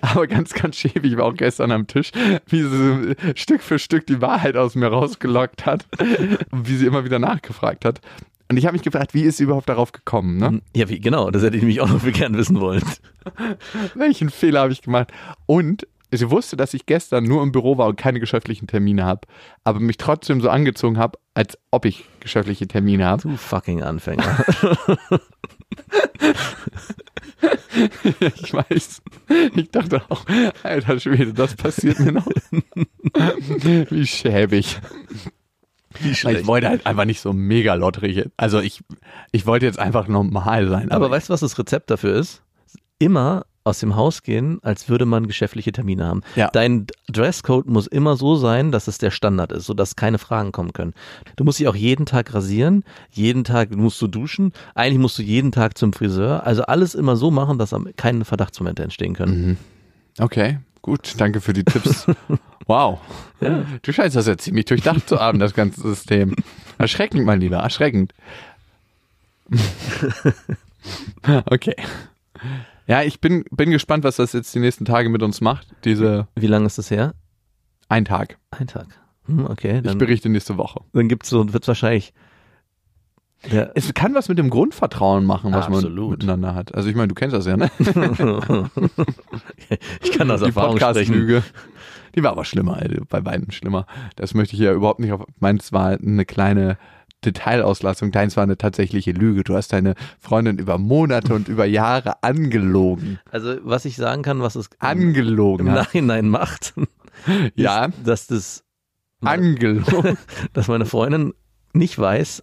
[0.00, 2.10] aber ganz, ganz schäbig war auch gestern am Tisch,
[2.46, 5.86] wie sie so Stück für Stück die Wahrheit aus mir rausgelockt hat
[6.50, 8.00] und wie sie immer wieder nachgefragt hat.
[8.48, 10.36] Und ich habe mich gefragt, wie ist sie überhaupt darauf gekommen?
[10.36, 10.60] Ne?
[10.76, 12.82] Ja, wie, genau, das hätte ich mich auch noch gern wissen wollen.
[13.94, 15.12] Welchen Fehler habe ich gemacht?
[15.46, 19.22] Und sie wusste, dass ich gestern nur im Büro war und keine geschäftlichen Termine habe,
[19.64, 23.22] aber mich trotzdem so angezogen habe, als ob ich geschäftliche Termine habe.
[23.22, 24.44] Du fucking Anfänger.
[28.20, 29.02] Ich weiß.
[29.56, 30.24] Ich dachte auch,
[30.62, 32.26] alter Schwede, das passiert mir noch.
[33.90, 34.78] Wie schäbig.
[36.02, 38.28] Ich wollte halt einfach nicht so mega lotterig.
[38.36, 38.82] Also ich,
[39.32, 40.90] ich wollte jetzt einfach normal sein.
[40.90, 42.42] Aber, weißt du, was das Rezept dafür ist?
[42.98, 46.20] Immer aus dem Haus gehen, als würde man geschäftliche Termine haben.
[46.36, 46.50] Ja.
[46.52, 50.74] Dein Dresscode muss immer so sein, dass es der Standard ist, sodass keine Fragen kommen
[50.74, 50.92] können.
[51.36, 55.22] Du musst dich auch jeden Tag rasieren, jeden Tag musst du duschen, eigentlich musst du
[55.22, 56.46] jeden Tag zum Friseur.
[56.46, 59.56] Also alles immer so machen, dass keine Verdachtsmomente entstehen können.
[60.18, 62.06] Okay, gut, danke für die Tipps.
[62.66, 62.98] Wow.
[63.82, 66.34] Du scheinst das ja ziemlich durchdacht zu haben, das ganze System.
[66.78, 68.14] Erschreckend, mein Lieber, erschreckend.
[71.50, 71.76] okay.
[72.86, 75.68] Ja, ich bin, bin gespannt, was das jetzt die nächsten Tage mit uns macht.
[75.84, 77.14] Diese Wie lange ist das her?
[77.88, 78.38] ein Tag.
[78.50, 78.86] Ein Tag.
[79.26, 80.80] Hm, okay, Ich dann, berichte nächste Woche.
[80.92, 82.12] dann gibt's so, wird's wahrscheinlich
[83.52, 85.96] der, Es kann was mit dem Grundvertrauen machen, was Absolut.
[85.98, 86.74] man miteinander hat.
[86.74, 87.70] Also ich meine, du kennst das ja, ne?
[90.02, 91.12] ich kann aus Erfahrung sprechen.
[91.12, 91.42] Podcast-Lüge.
[92.14, 93.86] Die war aber schlimmer, ey, bei beiden schlimmer.
[94.16, 95.24] Das möchte ich ja überhaupt nicht auf.
[95.40, 96.78] Meins war eine kleine
[97.24, 98.10] Detailauslastung.
[98.12, 99.44] Deins war eine tatsächliche Lüge.
[99.44, 103.18] Du hast deine Freundin über Monate und über Jahre angelogen.
[103.30, 105.70] Also was ich sagen kann, was es im Angelogen.
[105.70, 105.76] hast.
[105.76, 106.74] Nachhinein macht,
[107.54, 108.64] Ja, ist, dass das
[109.20, 110.18] angelogen.
[110.52, 111.32] dass meine Freundin
[111.72, 112.42] nicht weiß,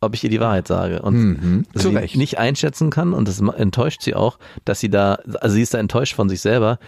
[0.00, 1.66] ob ich ihr die Wahrheit sage und mhm.
[1.74, 2.16] Sie Recht.
[2.16, 5.78] nicht einschätzen kann und das enttäuscht sie auch, dass sie da, also sie ist da
[5.78, 6.78] enttäuscht von sich selber,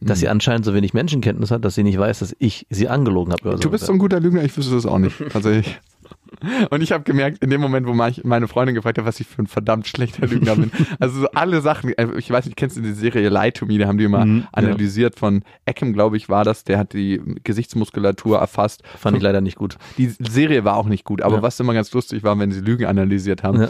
[0.00, 0.20] dass Mhm.
[0.20, 3.56] sie anscheinend so wenig Menschenkenntnis hat, dass sie nicht weiß, dass ich sie angelogen habe.
[3.60, 5.14] Du bist so ein guter Lügner, ich wüsste das auch nicht.
[5.32, 5.78] Tatsächlich.
[6.70, 9.42] Und ich habe gemerkt, in dem Moment, wo meine Freundin gefragt hat, was ich für
[9.42, 10.70] ein verdammt schlechter Lügner bin.
[10.98, 13.78] Also so alle Sachen, äh, ich weiß nicht, kennst du die Serie Lie to Me,
[13.78, 14.48] da haben die immer Mhm, ja.
[14.52, 18.82] analysiert von Eckham, glaube ich, war das, der hat die Gesichtsmuskulatur erfasst.
[18.98, 19.76] Fand ich leider nicht gut.
[19.98, 21.42] Die Serie war auch nicht gut, aber Ja.
[21.42, 23.60] was immer ganz lustig war, wenn sie Lügen analysiert haben.
[23.62, 23.68] Ja.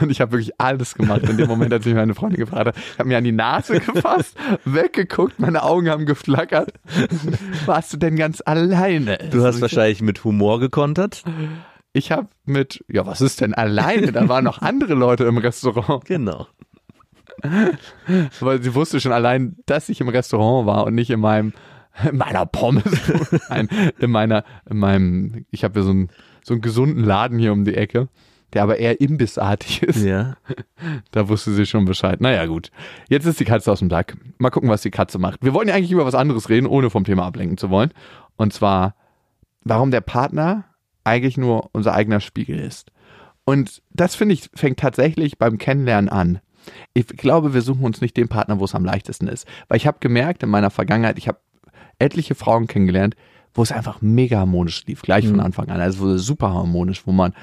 [0.00, 2.76] Und ich habe wirklich alles gemacht in dem Moment, als mich meine Freundin gefragt hat.
[2.76, 6.72] Ich habe mir an die Nase gefasst, weggeguckt, meine Augen haben geflackert.
[7.66, 9.18] Warst du denn ganz alleine?
[9.30, 11.22] Du hast wahrscheinlich mit Humor gekontert.
[11.96, 14.10] Ich habe mit, ja, was ist denn alleine?
[14.10, 16.04] Da waren noch andere Leute im Restaurant.
[16.04, 16.48] Genau.
[18.40, 21.52] Weil sie wusste schon allein, dass ich im Restaurant war und nicht in meinem,
[22.08, 22.82] in meiner Pommes.
[23.48, 23.68] Nein,
[24.00, 26.10] in meiner, in meinem, ich habe ja so einen,
[26.42, 28.08] so einen gesunden Laden hier um die Ecke,
[28.54, 30.04] der aber eher imbissartig ist.
[30.04, 30.36] Ja.
[31.12, 32.20] Da wusste sie schon Bescheid.
[32.20, 32.72] Naja, gut.
[33.08, 34.16] Jetzt ist die Katze aus dem Sack.
[34.38, 35.44] Mal gucken, was die Katze macht.
[35.44, 37.92] Wir wollen ja eigentlich über was anderes reden, ohne vom Thema ablenken zu wollen.
[38.34, 38.96] Und zwar,
[39.62, 40.64] warum der Partner
[41.04, 42.90] eigentlich nur unser eigener Spiegel ist.
[43.44, 46.40] Und das finde ich, fängt tatsächlich beim Kennenlernen an.
[46.94, 49.46] Ich glaube, wir suchen uns nicht den Partner, wo es am leichtesten ist.
[49.68, 51.38] Weil ich habe gemerkt in meiner Vergangenheit, ich habe
[51.98, 53.16] etliche Frauen kennengelernt,
[53.52, 55.80] wo es einfach mega harmonisch lief, gleich von Anfang an.
[55.80, 57.34] Also super harmonisch, wo man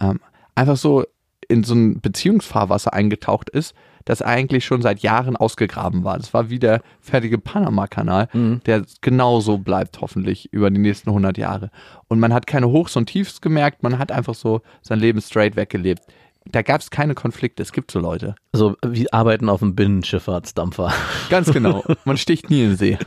[0.00, 0.20] ähm,
[0.54, 1.04] einfach so
[1.50, 6.16] in so ein Beziehungsfahrwasser eingetaucht ist, das eigentlich schon seit Jahren ausgegraben war.
[6.16, 8.28] Das war wie der fertige Panama-Kanal,
[8.66, 11.70] der genauso bleibt hoffentlich über die nächsten 100 Jahre.
[12.08, 15.56] Und man hat keine Hochs und Tiefs gemerkt, man hat einfach so sein Leben straight
[15.56, 16.02] weggelebt.
[16.46, 18.34] Da gab es keine Konflikte, es gibt so Leute.
[18.52, 20.92] So, wir arbeiten auf einem Binnenschifffahrtsdampfer.
[21.28, 21.84] Ganz genau.
[22.04, 22.98] Man sticht nie in den See.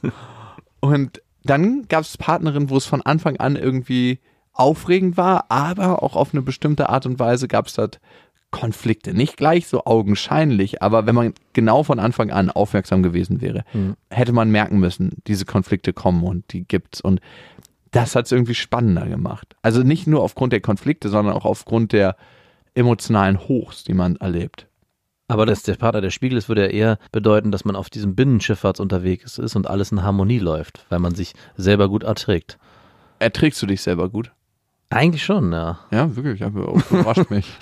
[0.80, 4.20] Und dann gab es Partnerinnen, wo es von Anfang an irgendwie
[4.58, 8.00] aufregend war, aber auch auf eine bestimmte Art und Weise gab es dort
[8.50, 9.12] Konflikte.
[9.12, 13.64] Nicht gleich so augenscheinlich, aber wenn man genau von Anfang an aufmerksam gewesen wäre,
[14.10, 17.00] hätte man merken müssen, diese Konflikte kommen und die gibt's.
[17.00, 17.20] Und
[17.90, 19.54] das hat es irgendwie spannender gemacht.
[19.62, 22.16] Also nicht nur aufgrund der Konflikte, sondern auch aufgrund der
[22.74, 24.66] emotionalen Hochs, die man erlebt.
[25.28, 28.14] Aber dass der Partner der Spiegel ist, würde ja eher bedeuten, dass man auf diesem
[28.14, 32.58] Binnenschifffahrts unterwegs ist und alles in Harmonie läuft, weil man sich selber gut erträgt.
[33.18, 34.32] Erträgst du dich selber gut?
[34.90, 35.78] Eigentlich schon, ja.
[35.90, 37.46] Ja, wirklich, aber überrascht mich.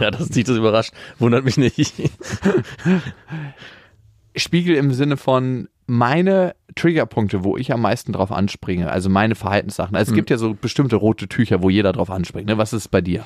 [0.00, 1.94] Ja, dass dich das überrascht, wundert mich nicht.
[4.34, 9.94] Spiegel im Sinne von meine Triggerpunkte, wo ich am meisten drauf anspringe, also meine Verhaltenssachen.
[9.94, 12.48] Also es gibt ja so bestimmte rote Tücher, wo jeder drauf anspringt.
[12.48, 12.58] Ne?
[12.58, 13.24] Was ist bei dir?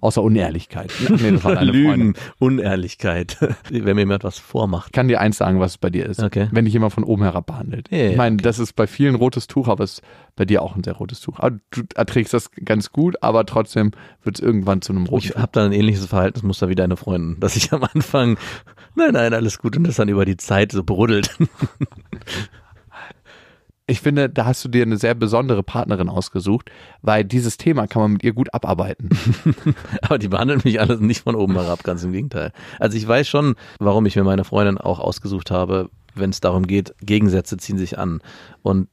[0.00, 0.92] Außer Unehrlichkeit.
[1.08, 2.14] Nee, das war Lügen, Freundin.
[2.38, 3.38] Unehrlichkeit.
[3.70, 4.88] Wenn mir jemand was vormacht.
[4.88, 6.22] Ich kann dir eins sagen, was es bei dir ist.
[6.22, 6.48] Okay.
[6.52, 7.88] Wenn dich jemand von oben herab behandelt.
[7.90, 10.02] Ja, ich meine, das ist bei vielen rotes Tuch, aber es ist
[10.36, 11.38] bei dir auch ein sehr rotes Tuch.
[11.38, 15.36] Aber du erträgst das ganz gut, aber trotzdem wird es irgendwann zu einem roten Ich
[15.36, 18.36] habe dann ein ähnliches Verhaltensmuster wie deine Freundin, dass ich am Anfang,
[18.94, 21.36] nein, nein, alles gut und das dann über die Zeit so brodelt.
[23.88, 26.70] Ich finde, da hast du dir eine sehr besondere Partnerin ausgesucht,
[27.02, 29.10] weil dieses Thema kann man mit ihr gut abarbeiten.
[30.02, 32.52] Aber die behandelt mich alles nicht von oben herab, ganz im Gegenteil.
[32.80, 36.66] Also ich weiß schon, warum ich mir meine Freundin auch ausgesucht habe, wenn es darum
[36.66, 38.22] geht, Gegensätze ziehen sich an.
[38.62, 38.88] Und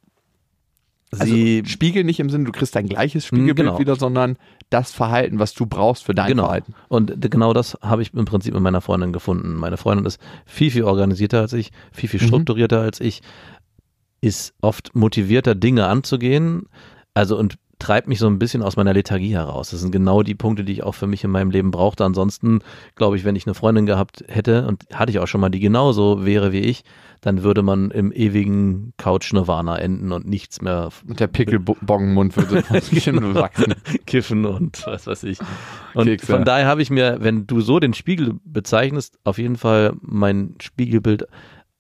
[1.11, 3.79] sie, also Spiegel nicht im Sinne, du kriegst dein gleiches Spiegelbild genau.
[3.79, 4.37] wieder, sondern
[4.69, 6.43] das Verhalten, was du brauchst für dein genau.
[6.43, 6.73] Verhalten.
[6.87, 9.55] Und genau das habe ich im Prinzip mit meiner Freundin gefunden.
[9.55, 12.27] Meine Freundin ist viel, viel organisierter als ich, viel, viel Mhm.
[12.27, 13.21] strukturierter als ich,
[14.23, 16.67] ist oft motivierter, Dinge anzugehen.
[17.13, 19.71] Also und treibt mich so ein bisschen aus meiner Lethargie heraus.
[19.71, 22.05] Das sind genau die Punkte, die ich auch für mich in meinem Leben brauchte.
[22.05, 22.61] Ansonsten
[22.95, 25.59] glaube ich, wenn ich eine Freundin gehabt hätte und hatte ich auch schon mal, die
[25.59, 26.85] genauso wäre wie ich,
[27.19, 30.89] dann würde man im ewigen Couch-Nirvana enden und nichts mehr.
[31.05, 33.75] Und der Pickelbongenmund würde ein bisschen wachsen.
[34.05, 35.39] Kiffen und was weiß ich.
[35.93, 36.27] Und Kekse.
[36.27, 40.55] von daher habe ich mir, wenn du so den Spiegel bezeichnest, auf jeden Fall mein
[40.61, 41.27] Spiegelbild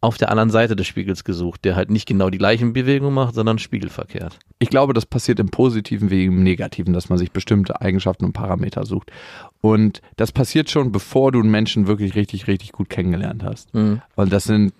[0.03, 3.35] auf der anderen Seite des Spiegels gesucht, der halt nicht genau die gleichen Bewegungen macht,
[3.35, 4.37] sondern spiegelverkehrt.
[4.59, 8.33] Ich glaube, das passiert im Positiven wie im Negativen, dass man sich bestimmte Eigenschaften und
[8.33, 9.11] Parameter sucht.
[9.61, 13.73] Und das passiert schon, bevor du einen Menschen wirklich richtig, richtig gut kennengelernt hast.
[13.73, 14.01] Mhm.
[14.15, 14.73] Und das sind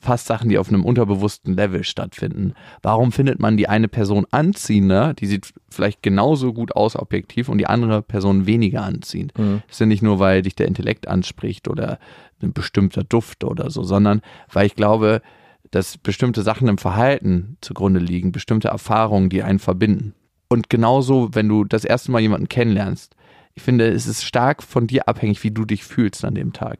[0.00, 2.54] fast Sachen, die auf einem unterbewussten Level stattfinden.
[2.80, 7.58] Warum findet man die eine Person anziehender, die sieht vielleicht genauso gut aus objektiv und
[7.58, 9.38] die andere Person weniger anziehend?
[9.38, 9.62] Mhm.
[9.66, 11.98] Das ist ja nicht nur, weil dich der Intellekt anspricht oder
[12.42, 14.22] ein bestimmter Duft oder so, sondern
[14.52, 15.22] weil ich glaube,
[15.70, 20.14] dass bestimmte Sachen im Verhalten zugrunde liegen, bestimmte Erfahrungen, die einen verbinden.
[20.48, 23.14] Und genauso, wenn du das erste Mal jemanden kennenlernst,
[23.54, 26.78] ich finde, es ist stark von dir abhängig, wie du dich fühlst an dem Tag.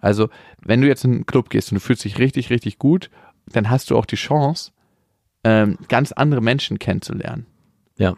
[0.00, 0.28] Also,
[0.60, 3.10] wenn du jetzt in einen Club gehst und du fühlst dich richtig, richtig gut,
[3.46, 4.72] dann hast du auch die Chance,
[5.44, 7.46] ähm, ganz andere Menschen kennenzulernen.
[7.96, 8.14] Ja.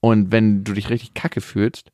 [0.00, 1.90] Und wenn du dich richtig kacke fühlst,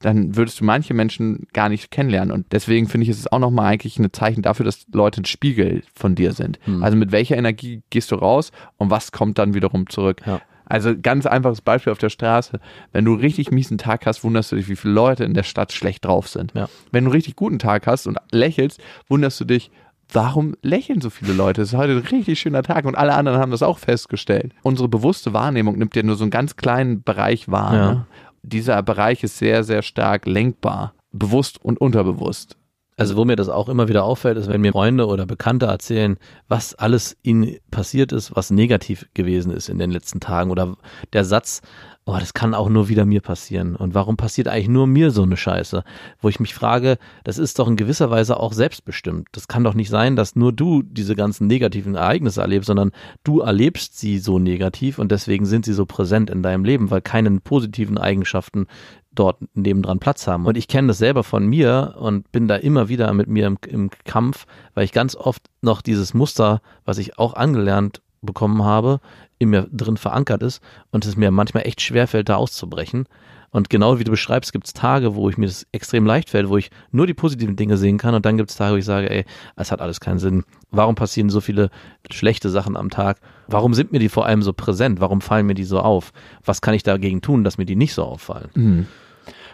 [0.00, 2.32] dann würdest du manche Menschen gar nicht kennenlernen.
[2.32, 5.24] Und deswegen finde ich, ist es auch nochmal eigentlich ein Zeichen dafür, dass Leute ein
[5.24, 6.58] Spiegel von dir sind.
[6.64, 6.82] Hm.
[6.82, 10.22] Also mit welcher Energie gehst du raus und was kommt dann wiederum zurück?
[10.24, 10.40] Ja.
[10.66, 12.60] Also ganz einfaches Beispiel auf der Straße.
[12.92, 15.72] Wenn du richtig miesen Tag hast, wunderst du dich, wie viele Leute in der Stadt
[15.72, 16.52] schlecht drauf sind.
[16.54, 16.68] Ja.
[16.92, 19.70] Wenn du einen richtig guten Tag hast und lächelst, wunderst du dich,
[20.12, 21.62] warum lächeln so viele Leute?
[21.62, 24.52] Es ist heute ein richtig schöner Tag und alle anderen haben das auch festgestellt.
[24.62, 27.74] Unsere bewusste Wahrnehmung nimmt ja nur so einen ganz kleinen Bereich wahr.
[27.74, 27.92] Ja.
[27.92, 28.06] Ne?
[28.42, 32.56] Dieser Bereich ist sehr, sehr stark lenkbar, bewusst und unterbewusst.
[32.98, 36.18] Also wo mir das auch immer wieder auffällt, ist, wenn mir Freunde oder Bekannte erzählen,
[36.48, 40.76] was alles ihnen passiert ist, was negativ gewesen ist in den letzten Tagen oder
[41.12, 41.62] der Satz,
[42.08, 45.22] oh, das kann auch nur wieder mir passieren und warum passiert eigentlich nur mir so
[45.22, 45.84] eine Scheiße?
[46.22, 49.28] Wo ich mich frage, das ist doch in gewisser Weise auch selbstbestimmt.
[49.32, 52.92] Das kann doch nicht sein, dass nur du diese ganzen negativen Ereignisse erlebst, sondern
[53.24, 57.02] du erlebst sie so negativ und deswegen sind sie so präsent in deinem Leben, weil
[57.02, 58.68] keine positiven Eigenschaften
[59.14, 60.46] dort nebendran Platz haben.
[60.46, 63.58] Und ich kenne das selber von mir und bin da immer wieder mit mir im,
[63.66, 69.00] im Kampf, weil ich ganz oft noch dieses Muster, was ich auch angelernt bekommen habe,
[69.38, 73.06] in mir drin verankert ist und es mir manchmal echt schwerfällt, da auszubrechen.
[73.50, 76.50] Und genau wie du beschreibst, gibt es Tage, wo ich mir das extrem leicht fällt,
[76.50, 78.84] wo ich nur die positiven Dinge sehen kann und dann gibt es Tage, wo ich
[78.84, 79.24] sage, ey,
[79.56, 80.44] es hat alles keinen Sinn.
[80.70, 81.70] Warum passieren so viele
[82.10, 83.18] schlechte Sachen am Tag?
[83.46, 85.00] Warum sind mir die vor allem so präsent?
[85.00, 86.12] Warum fallen mir die so auf?
[86.44, 88.50] Was kann ich dagegen tun, dass mir die nicht so auffallen?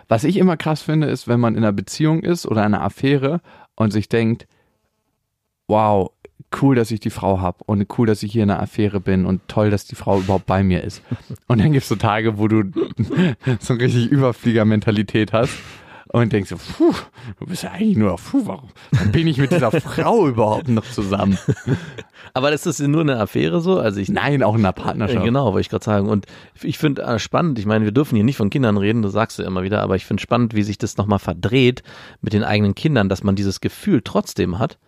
[0.08, 3.40] Was ich immer krass finde, ist, wenn man in einer Beziehung ist oder einer Affäre
[3.76, 4.48] und sich denkt,
[5.68, 6.10] wow,
[6.62, 9.26] cool, dass ich die Frau habe und cool, dass ich hier in einer Affäre bin
[9.26, 11.02] und toll, dass die Frau überhaupt bei mir ist.
[11.48, 12.64] Und dann gibt es so Tage, wo du
[13.60, 15.54] so eine richtig Überflieger-Mentalität hast
[16.12, 16.94] und denkst so, puh,
[17.40, 18.68] du bist ja eigentlich nur, puh, warum,
[19.10, 21.38] bin ich mit dieser Frau überhaupt noch zusammen?
[22.34, 23.78] Aber ist das nur eine Affäre so?
[23.78, 25.24] Also ich Nein, auch in einer Äh, Partnerschaft.
[25.24, 26.08] Genau, wollte ich gerade sagen.
[26.08, 26.26] Und
[26.62, 29.38] ich finde äh, spannend, ich meine, wir dürfen hier nicht von Kindern reden, das sagst
[29.38, 31.82] du immer wieder, aber ich finde spannend, wie sich das nochmal verdreht
[32.20, 34.78] mit den eigenen Kindern, dass man dieses Gefühl trotzdem hat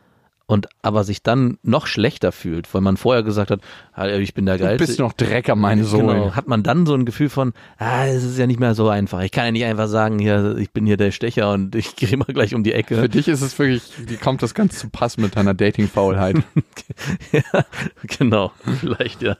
[0.48, 3.60] und aber sich dann noch schlechter fühlt, weil man vorher gesagt hat,
[3.92, 4.86] "Ah, ich bin der Du Geilste.
[4.86, 6.06] bist noch Drecker, meine Sohn.
[6.06, 8.88] Genau, hat man dann so ein Gefühl von, ah, es ist ja nicht mehr so
[8.88, 9.22] einfach.
[9.22, 12.16] Ich kann ja nicht einfach sagen, hier, ich bin hier der Stecher und ich gehe
[12.16, 13.08] mal gleich um die Für Ecke.
[13.08, 16.36] dich ist es wirklich, wie kommt das ganz zu Pass mit deiner Dating-Faulheit?
[17.32, 17.64] ja,
[18.18, 19.36] genau, vielleicht ja.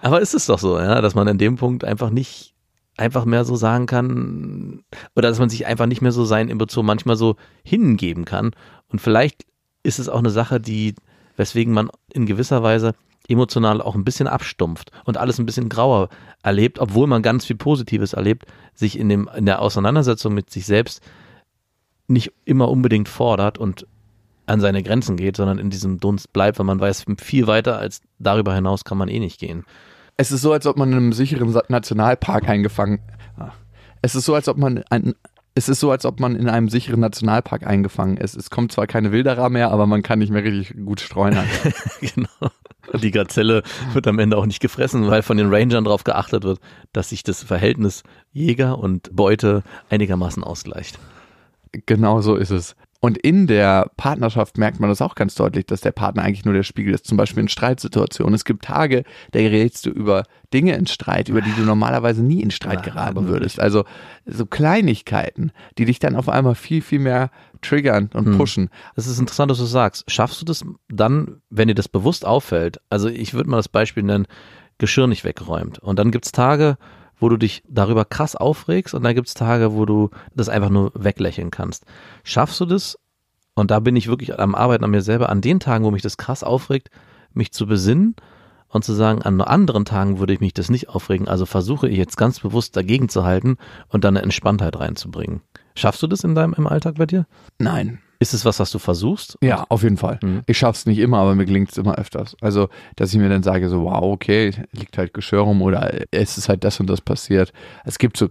[0.00, 2.54] Aber ist es doch so, ja, dass man in dem Punkt einfach nicht
[2.96, 4.84] einfach mehr so sagen kann
[5.16, 8.50] oder dass man sich einfach nicht mehr so sein in Bezug manchmal so hingeben kann
[8.88, 9.46] und vielleicht
[9.82, 10.94] ist es auch eine Sache, die
[11.36, 12.94] weswegen man in gewisser Weise
[13.28, 16.08] emotional auch ein bisschen abstumpft und alles ein bisschen grauer
[16.42, 20.66] erlebt, obwohl man ganz viel Positives erlebt, sich in dem in der Auseinandersetzung mit sich
[20.66, 21.00] selbst
[22.08, 23.86] nicht immer unbedingt fordert und
[24.46, 28.00] an seine Grenzen geht, sondern in diesem Dunst bleibt, weil man weiß, viel weiter als
[28.18, 29.64] darüber hinaus kann man eh nicht gehen.
[30.16, 32.98] Es ist so, als ob man in einem sicheren Nationalpark eingefangen.
[33.38, 33.52] Ah.
[34.02, 35.14] Es ist so, als ob man ein,
[35.60, 38.34] es ist so, als ob man in einem sicheren Nationalpark eingefangen ist.
[38.34, 41.44] Es kommt zwar keine Wilderer mehr, aber man kann nicht mehr richtig gut streunern.
[42.00, 42.50] genau.
[42.90, 46.44] Und die Gazelle wird am Ende auch nicht gefressen, weil von den Rangern darauf geachtet
[46.44, 46.60] wird,
[46.94, 50.98] dass sich das Verhältnis Jäger und Beute einigermaßen ausgleicht.
[51.84, 52.74] genau so ist es.
[53.02, 56.52] Und in der Partnerschaft merkt man das auch ganz deutlich, dass der Partner eigentlich nur
[56.52, 57.06] der Spiegel ist.
[57.06, 58.34] Zum Beispiel in Streitsituationen.
[58.34, 62.42] Es gibt Tage, da gerätst du über Dinge in Streit, über die du normalerweise nie
[62.42, 63.58] in Streit geraten würdest.
[63.58, 63.84] Also
[64.26, 67.30] so Kleinigkeiten, die dich dann auf einmal viel, viel mehr
[67.62, 68.36] triggern und Hm.
[68.36, 68.70] pushen.
[68.96, 70.04] Das ist interessant, dass du sagst.
[70.10, 72.80] Schaffst du das dann, wenn dir das bewusst auffällt?
[72.90, 74.26] Also ich würde mal das Beispiel nennen,
[74.76, 75.78] Geschirr nicht weggeräumt.
[75.78, 76.76] Und dann gibt's Tage,
[77.20, 80.92] wo du dich darüber krass aufregst und dann gibt's Tage, wo du das einfach nur
[80.94, 81.84] weglächeln kannst.
[82.24, 82.98] Schaffst du das?
[83.54, 86.02] Und da bin ich wirklich am Arbeiten an mir selber, an den Tagen, wo mich
[86.02, 86.90] das krass aufregt,
[87.32, 88.16] mich zu besinnen
[88.68, 91.28] und zu sagen, an anderen Tagen würde ich mich das nicht aufregen.
[91.28, 93.56] Also versuche ich jetzt ganz bewusst dagegen zu halten
[93.88, 95.42] und dann eine Entspanntheit reinzubringen.
[95.74, 97.26] Schaffst du das in deinem im Alltag bei dir?
[97.58, 98.00] Nein.
[98.22, 99.38] Ist es was, was du versuchst?
[99.40, 100.20] Ja, auf jeden Fall.
[100.22, 100.42] Mhm.
[100.46, 102.36] Ich schaff's nicht immer, aber mir gelingt's immer öfters.
[102.42, 106.36] Also, dass ich mir dann sage, so, wow, okay, liegt halt Geschirr rum oder es
[106.36, 107.54] ist halt das und das passiert.
[107.84, 108.28] Es gibt so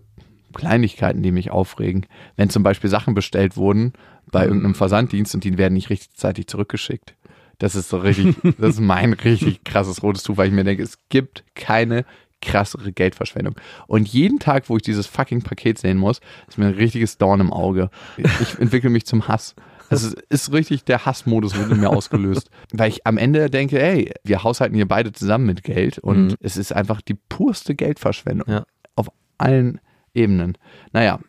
[0.54, 2.06] Kleinigkeiten, die mich aufregen.
[2.36, 3.94] Wenn zum Beispiel Sachen bestellt wurden
[4.32, 7.16] bei irgendeinem Versanddienst und die werden nicht rechtzeitig zurückgeschickt.
[7.58, 10.84] Das ist so richtig, das ist mein richtig krasses rotes Tuch, weil ich mir denke,
[10.84, 12.06] es gibt keine
[12.42, 13.56] krassere Geldverschwendung.
[13.88, 17.42] Und jeden Tag, wo ich dieses fucking Paket sehen muss, ist mir ein richtiges Dorn
[17.42, 17.90] im Auge.
[18.18, 19.56] Ich entwickle mich zum Hass.
[19.90, 22.50] Das ist, ist richtig, der Hassmodus wird in mir ausgelöst.
[22.74, 26.36] Weil ich am Ende denke, ey, wir haushalten hier beide zusammen mit Geld und Mhm.
[26.42, 28.48] es ist einfach die purste Geldverschwendung.
[28.50, 28.66] Ja.
[28.96, 29.80] Auf allen
[30.14, 30.58] Ebenen.
[30.94, 31.20] Naja.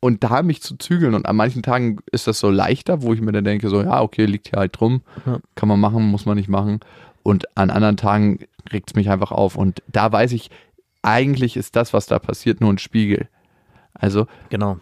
[0.00, 3.20] Und da mich zu zügeln und an manchen Tagen ist das so leichter, wo ich
[3.20, 5.38] mir dann denke, so, ja, okay, liegt hier halt drum, Ja.
[5.54, 6.80] kann man machen, muss man nicht machen.
[7.22, 8.40] Und an anderen Tagen
[8.72, 9.56] regt es mich einfach auf.
[9.56, 10.50] Und da weiß ich,
[11.02, 13.28] eigentlich ist das, was da passiert, nur ein Spiegel.
[13.94, 14.78] Also Genau.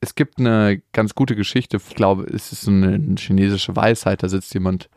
[0.00, 4.28] Es gibt eine ganz gute Geschichte, ich glaube, es ist eine, eine chinesische Weisheit, da
[4.28, 4.88] sitzt jemand,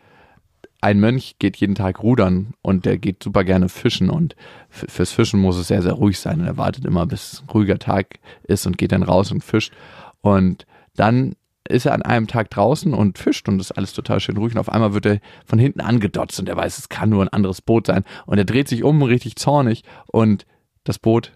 [0.84, 4.10] ein Mönch geht jeden Tag rudern und der geht super gerne fischen.
[4.10, 4.36] Und
[4.70, 6.42] fürs Fischen muss es sehr, sehr ruhig sein.
[6.42, 9.72] Und er wartet immer, bis ein ruhiger Tag ist und geht dann raus und fischt.
[10.20, 10.66] Und
[10.98, 11.36] dann
[11.66, 14.56] ist er an einem Tag draußen und fischt und ist alles total schön ruhig.
[14.56, 17.30] Und auf einmal wird er von hinten angedotzt und er weiß, es kann nur ein
[17.30, 18.04] anderes Boot sein.
[18.26, 20.46] Und er dreht sich um, richtig zornig und
[20.84, 21.32] das Boot,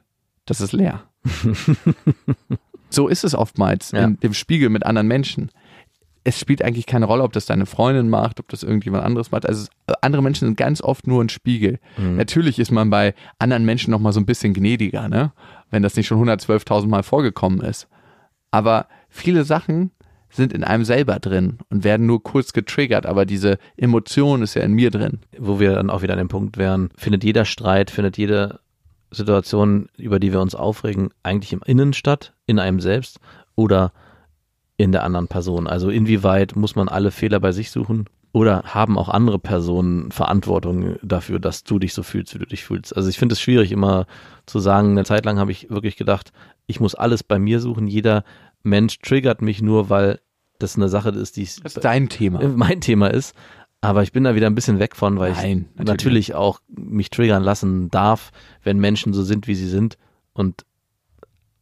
[0.45, 1.03] das ist leer.
[2.89, 4.05] so ist es oftmals Ja.
[4.05, 5.49] in dem Spiegel mit anderen Menschen.
[6.23, 9.47] Es spielt eigentlich keine Rolle, ob das deine Freundin macht, ob das irgendjemand anderes macht.
[9.47, 11.79] Also es, andere Menschen sind ganz oft nur ein Spiegel.
[11.97, 15.31] Natürlich ist man bei anderen Menschen noch mal so ein bisschen gnädiger, ne?
[15.71, 17.87] Wenn das nicht schon 112.000 Mal vorgekommen ist.
[18.51, 19.91] Aber viele Sachen
[20.29, 24.63] sind in einem selber drin und werden nur kurz getriggert, aber diese Emotion ist ja
[24.63, 25.19] in mir drin.
[25.37, 28.59] Wo wir dann auch wieder an dem Punkt wären, findet jeder Streit, findet jede
[29.11, 33.19] Situation, über die wir uns aufregen, eigentlich im Innen statt, in einem selbst
[33.55, 33.91] oder
[34.77, 35.67] in der anderen Person?
[35.67, 38.05] Also inwieweit muss man alle Fehler bei sich suchen?
[38.33, 42.65] Oder haben auch andere Personen Verantwortung dafür, dass du dich so fühlst, wie du dich
[42.65, 42.95] fühlst?
[42.95, 44.05] Also ich finde es schwierig, immer
[44.45, 46.33] zu sagen, eine Zeit lang habe ich wirklich gedacht,
[46.67, 47.87] ich muss alles bei mir suchen.
[47.87, 48.23] Jeder
[48.63, 50.19] Mensch triggert mich nur, weil
[50.59, 52.45] das eine Sache ist, die ich Das ist dein Thema.
[52.47, 53.33] mein Thema ist.
[53.81, 56.59] Aber ich bin da wieder ein bisschen weg von, weil Nein, ich natürlich natürlich auch
[56.67, 58.31] mich triggern lassen darf,
[58.63, 59.97] wenn Menschen so sind, wie sie sind.
[60.33, 60.65] Und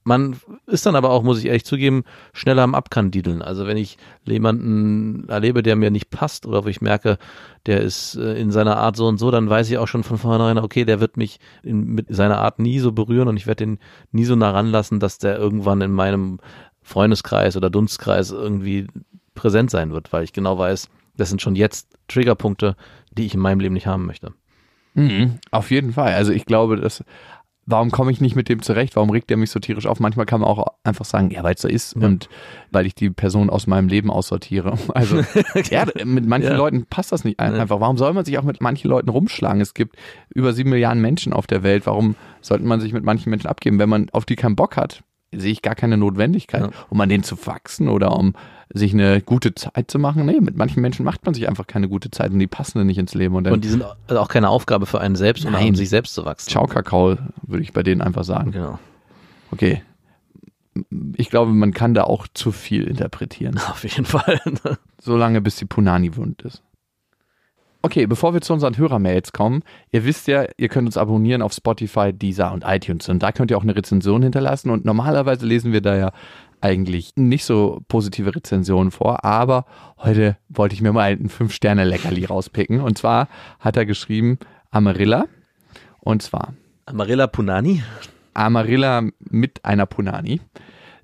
[0.06, 3.42] man ist dann aber auch, muss ich ehrlich zugeben, schneller am Abkandideln.
[3.42, 7.18] Also wenn ich jemanden erlebe, der mir nicht passt oder wo ich merke,
[7.66, 10.20] der ist äh, in seiner Art so und so, dann weiß ich auch schon von
[10.20, 13.66] vornherein, okay, der wird mich in, mit seiner Art nie so berühren und ich werde
[13.66, 13.80] den
[14.12, 16.40] nie so nah ranlassen, dass der irgendwann in meinem
[16.84, 18.86] Freundeskreis oder Dunstkreis irgendwie
[19.34, 22.76] präsent sein wird, weil ich genau weiß, das sind schon jetzt Triggerpunkte,
[23.12, 24.34] die ich in meinem Leben nicht haben möchte.
[24.94, 26.14] Mhm, auf jeden Fall.
[26.14, 27.04] Also ich glaube, dass
[27.68, 28.96] warum komme ich nicht mit dem zurecht?
[28.96, 30.00] Warum regt der mich so tierisch auf?
[30.00, 32.06] Manchmal kann man auch einfach sagen, ja, weil es so ist Ja.
[32.06, 32.30] und
[32.72, 34.78] weil ich die Person aus meinem Leben aussortiere.
[34.94, 35.22] Also
[35.72, 36.58] ja, mit manchen Ja.
[36.58, 37.80] Leuten passt das nicht einfach.
[37.80, 39.62] Warum soll man sich auch mit manchen Leuten rumschlagen?
[39.62, 39.96] Es gibt
[40.34, 41.86] über sieben Milliarden Menschen auf der Welt.
[41.88, 43.80] Warum sollte man sich mit manchen Menschen abgeben?
[43.80, 45.04] Wenn man auf die keinen Bock hat,
[45.38, 46.70] sehe ich gar keine Notwendigkeit, Ja.
[46.90, 48.34] um an denen zu wachsen oder um
[48.74, 50.26] sich eine gute Zeit zu machen.
[50.26, 52.88] Nee, mit manchen Menschen macht man sich einfach keine gute Zeit und die passen dann
[52.88, 53.36] nicht ins Leben.
[53.36, 56.26] Und Und die sind also auch keine Aufgabe für einen selbst, um sich selbst zu
[56.26, 56.50] wachsen.
[56.50, 58.52] Ciao Kakao, würde ich bei denen einfach sagen.
[58.52, 58.80] Genau.
[59.52, 59.84] Okay.
[61.16, 63.58] Ich glaube, man kann da auch zu viel interpretieren.
[63.70, 64.42] Auf jeden Fall.
[65.00, 66.62] Solange bis die Punani wund ist.
[67.86, 71.54] Okay, bevor wir zu unseren Hörermails kommen, ihr wisst ja, ihr könnt uns abonnieren auf
[71.54, 73.08] Spotify, Deezer und iTunes.
[73.10, 74.72] Und da könnt ihr auch eine Rezension hinterlassen.
[74.72, 76.12] Und normalerweise lesen wir da ja
[76.62, 79.66] eigentlich nicht so positive Rezensionen vor, aber
[80.00, 82.82] heute wollte ich mir mal ein 5-Sterne-Leckerli rauspicken.
[82.82, 83.28] Und zwar
[83.60, 84.40] hat er geschrieben
[84.72, 85.26] Amarilla.
[86.00, 86.56] Und zwar
[86.88, 87.84] Amarilla Punani.
[88.34, 90.42] Amarilla mit einer Punani.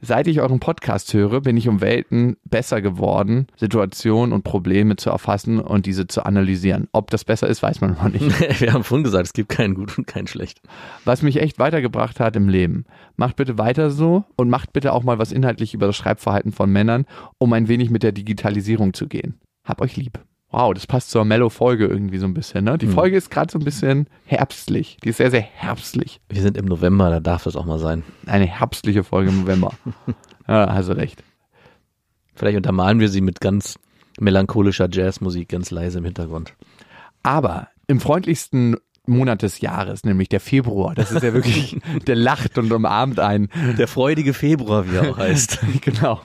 [0.04, 5.12] Seit ich euren Podcast höre, bin ich um Welten besser geworden, Situationen und Probleme zu
[5.12, 6.88] erfassen und diese zu analysieren.
[6.92, 8.40] Ob das besser ist, weiß man noch nicht.
[8.60, 10.60] Wir haben vorhin gesagt, es gibt keinen gut und keinen schlecht.
[11.06, 12.86] Was mich echt weitergebracht hat im Leben.
[13.16, 16.72] Macht bitte weiter so und macht bitte auch mal was inhaltlich über das Schreibverhalten von
[16.72, 17.06] Männern,
[17.38, 19.40] um ein wenig mit der Digitalisierung zu gehen.
[19.64, 20.20] Hab euch lieb.
[20.52, 22.66] Wow, das passt zur Mellow-Folge irgendwie so ein bisschen.
[22.66, 22.78] Ne?
[22.78, 22.94] Die Hm.
[22.94, 24.98] Folge ist gerade so ein bisschen herbstlich.
[25.04, 26.20] Die ist sehr, sehr herbstlich.
[26.30, 28.04] Wir sind im November, da darf es auch mal sein.
[28.26, 29.72] Eine herbstliche Folge im November.
[30.48, 31.24] ja, hast du recht.
[32.36, 33.80] Vielleicht untermalen wir sie mit ganz
[34.20, 36.54] melancholischer Jazzmusik, ganz leise im Hintergrund.
[37.24, 38.76] Aber im freundlichsten
[39.08, 40.94] Monat des Jahres, nämlich der Februar.
[40.94, 43.50] Das ist ja wirklich, der lacht und umarmt einen.
[43.78, 45.60] Der freudige Februar, wie er auch heißt.
[45.82, 46.22] genau.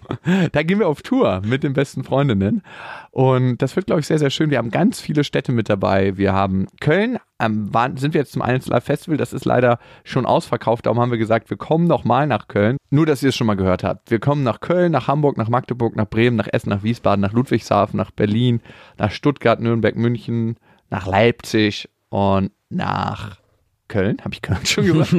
[0.53, 2.63] Da gehen wir auf Tour mit den besten Freundinnen.
[3.11, 4.51] Und das wird, glaube ich, sehr, sehr schön.
[4.51, 6.19] Wir haben ganz viele Städte mit dabei.
[6.19, 9.17] Wir haben Köln, ähm, waren, sind wir jetzt zum Einzel Festival.
[9.17, 10.85] Das ist leider schon ausverkauft.
[10.85, 12.77] Darum haben wir gesagt, wir kommen noch mal nach Köln.
[12.91, 14.11] Nur, dass ihr es schon mal gehört habt.
[14.11, 17.33] Wir kommen nach Köln, nach Hamburg, nach Magdeburg, nach Bremen, nach Essen, nach Wiesbaden, nach
[17.33, 18.61] Ludwigshafen, nach Berlin,
[18.99, 20.57] nach Stuttgart, Nürnberg, München,
[20.91, 23.39] nach Leipzig und nach
[23.89, 25.13] Köln, habe ich Köln schon gesagt?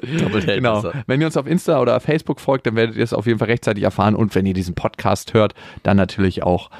[0.46, 0.90] genau.
[1.06, 3.48] Wenn ihr uns auf Insta oder Facebook folgt, dann werdet ihr es auf jeden Fall
[3.48, 4.14] rechtzeitig erfahren.
[4.14, 6.70] Und wenn ihr diesen Podcast hört, dann natürlich auch.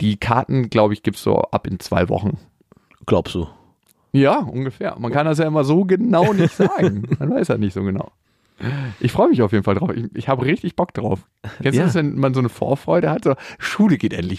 [0.00, 2.38] Die Karten, glaube ich, gibt es so ab in zwei Wochen.
[3.06, 3.48] Glaubst du?
[4.12, 4.96] Ja, ungefähr.
[4.98, 7.08] Man kann das ja immer so genau nicht sagen.
[7.18, 8.12] Man weiß ja nicht so genau.
[9.00, 9.90] Ich freue mich auf jeden Fall drauf.
[9.94, 11.26] Ich, ich habe richtig Bock drauf.
[11.60, 11.82] Kennst ja.
[11.82, 13.24] du das, wenn man so eine Vorfreude hat?
[13.24, 14.38] So, Schule geht endlich.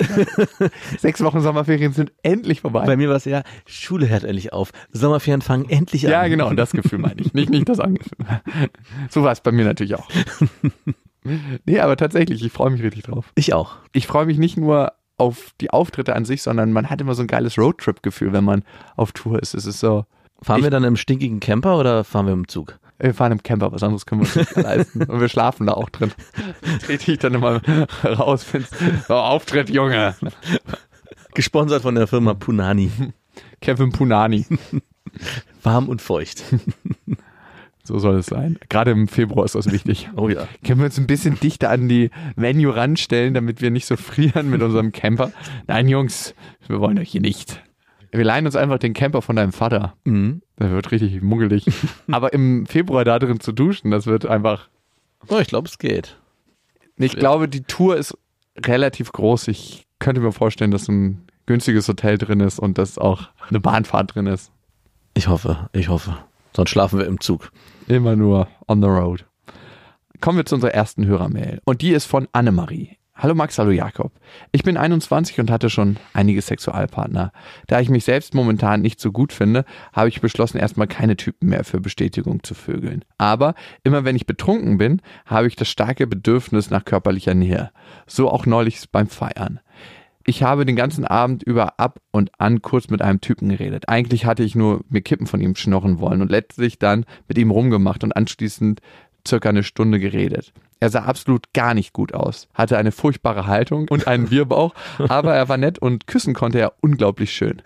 [0.97, 2.85] Sechs Wochen Sommerferien sind endlich vorbei.
[2.85, 4.71] Bei mir war es ja, Schule hört endlich auf.
[4.91, 6.11] Sommerferien fangen endlich an.
[6.11, 6.51] Ja, genau.
[6.53, 7.33] Das Gefühl meine ich.
[7.33, 8.17] Nicht, nicht das Angefühl.
[9.09, 10.07] So war es bei mir natürlich auch.
[11.65, 13.33] Nee, aber tatsächlich, ich freue mich richtig drauf.
[13.35, 13.75] Ich auch.
[13.91, 17.21] Ich freue mich nicht nur auf die Auftritte an sich, sondern man hat immer so
[17.23, 18.63] ein geiles Roadtrip-Gefühl, wenn man
[18.95, 19.53] auf Tour ist.
[19.53, 20.05] Es ist so.
[20.41, 22.79] Fahren wir dann im stinkigen Camper oder fahren wir im Zug?
[22.99, 25.03] Wir fahren im Camper, was anderes können wir uns nicht leisten.
[25.03, 26.11] Und wir schlafen da auch drin.
[26.85, 27.61] Trete ich dann immer
[28.03, 28.69] raus, wenn's
[29.07, 30.15] so Auftritt, Junge.
[31.33, 32.91] Gesponsert von der Firma Punani.
[33.61, 34.45] Kevin Punani.
[35.63, 36.43] Warm und feucht.
[37.83, 38.57] So soll es sein.
[38.67, 40.09] Gerade im Februar ist das wichtig.
[40.17, 40.47] Oh ja.
[40.65, 44.49] Können wir uns ein bisschen dichter an die Venue ranstellen, damit wir nicht so frieren
[44.49, 45.31] mit unserem Camper?
[45.67, 46.35] Nein, Jungs,
[46.67, 47.63] wir wollen euch hier nicht.
[48.11, 49.95] Wir leihen uns einfach den Camper von deinem Vater.
[50.03, 50.41] Mhm.
[50.59, 51.65] Der wird richtig muggelig.
[52.11, 54.69] Aber im Februar da drin zu duschen, das wird einfach.
[55.27, 56.17] Oh, ich glaube, es geht.
[56.97, 58.17] Ich glaube, die Tour ist
[58.65, 59.49] relativ groß.
[59.49, 64.15] Ich könnte mir vorstellen, dass ein günstiges Hotel drin ist und dass auch eine Bahnfahrt
[64.15, 64.51] drin ist.
[65.13, 66.17] Ich hoffe, ich hoffe.
[66.55, 67.51] Sonst schlafen wir im Zug.
[67.87, 69.25] Immer nur on the road.
[70.21, 71.61] Kommen wir zu unserer ersten Hörermail.
[71.65, 72.96] Und die ist von Annemarie.
[73.19, 74.11] Hallo Max, hallo Jakob.
[74.51, 77.31] Ich bin 21 und hatte schon einige Sexualpartner.
[77.65, 81.49] Da ich mich selbst momentan nicht so gut finde, habe ich beschlossen, erstmal keine Typen
[81.49, 83.03] mehr für Bestätigung zu vögeln.
[83.17, 87.71] Aber immer wenn ich betrunken bin, habe ich das starke Bedürfnis nach körperlicher Nähe.
[88.05, 89.61] So auch neulich beim Feiern.
[90.23, 93.89] Ich habe den ganzen Abend über ab und an kurz mit einem Typen geredet.
[93.89, 97.49] Eigentlich hatte ich nur mir Kippen von ihm schnorren wollen und letztlich dann mit ihm
[97.49, 98.79] rumgemacht und anschließend
[99.27, 100.53] circa eine Stunde geredet.
[100.79, 105.33] Er sah absolut gar nicht gut aus, hatte eine furchtbare Haltung und einen Bierbauch, aber
[105.33, 107.61] er war nett und küssen konnte er unglaublich schön.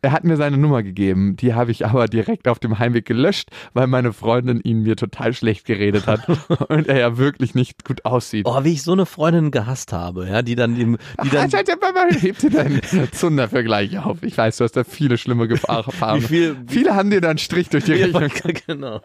[0.00, 3.50] Er hat mir seine Nummer gegeben, die habe ich aber direkt auf dem Heimweg gelöscht,
[3.74, 6.20] weil meine Freundin ihn mir total schlecht geredet hat
[6.68, 8.46] und er ja wirklich nicht gut aussieht.
[8.48, 11.50] Oh, wie ich so eine Freundin gehasst habe, ja, die dann dem, die dann.
[11.50, 12.80] Halt, halt, heb dir deinen
[13.12, 14.22] Zundervergleich auf.
[14.22, 16.22] Ich weiß, du hast da viele schlimme Gefahren.
[16.22, 18.30] Wie viel, viele haben dir da einen Strich durch die Rechnung.
[18.68, 19.00] genau.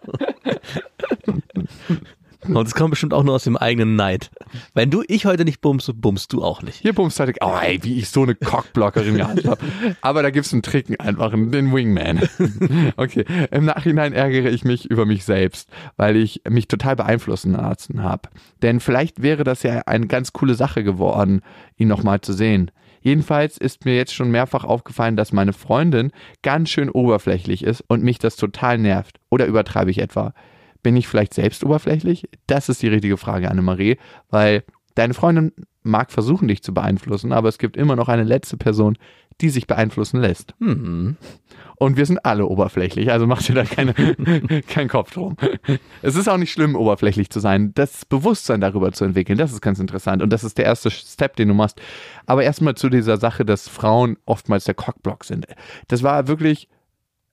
[2.47, 4.31] Und es kommt bestimmt auch nur aus dem eigenen Neid.
[4.73, 6.75] Wenn du ich heute nicht bumst, bumst du auch nicht.
[6.77, 9.61] Hier bumst halt, oh ey, wie ich so eine Cockblockerin gehabt habe.
[10.01, 12.21] Aber da gibt's einen Trick einfach, den Wingman.
[12.95, 18.03] Okay, im Nachhinein ärgere ich mich über mich selbst, weil ich mich total beeinflussen lassen
[18.03, 18.29] habe.
[18.61, 21.41] Denn vielleicht wäre das ja eine ganz coole Sache geworden,
[21.77, 22.71] ihn nochmal zu sehen.
[23.01, 28.01] Jedenfalls ist mir jetzt schon mehrfach aufgefallen, dass meine Freundin ganz schön oberflächlich ist und
[28.01, 29.19] mich das total nervt.
[29.29, 30.33] Oder übertreibe ich etwa?
[30.83, 32.29] Bin ich vielleicht selbst oberflächlich?
[32.47, 33.97] Das ist die richtige Frage, Annemarie,
[34.29, 34.63] weil
[34.95, 38.97] deine Freundin mag versuchen, dich zu beeinflussen, aber es gibt immer noch eine letzte Person,
[39.41, 40.53] die sich beeinflussen lässt.
[40.59, 41.17] Mhm.
[41.75, 43.93] Und wir sind alle oberflächlich, also mach dir da keine,
[44.67, 45.35] keinen Kopf drum.
[46.01, 47.73] Es ist auch nicht schlimm, oberflächlich zu sein.
[47.73, 50.21] Das Bewusstsein darüber zu entwickeln, das ist ganz interessant.
[50.21, 51.81] Und das ist der erste Step, den du machst.
[52.25, 55.47] Aber erstmal zu dieser Sache, dass Frauen oftmals der Cockblock sind.
[55.87, 56.69] Das war wirklich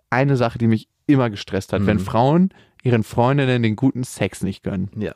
[0.08, 1.82] eine Sache, die mich immer gestresst hat.
[1.82, 1.86] Mhm.
[1.86, 4.90] Wenn Frauen ihren Freundinnen den guten Sex nicht gönnen.
[4.96, 5.14] Ja.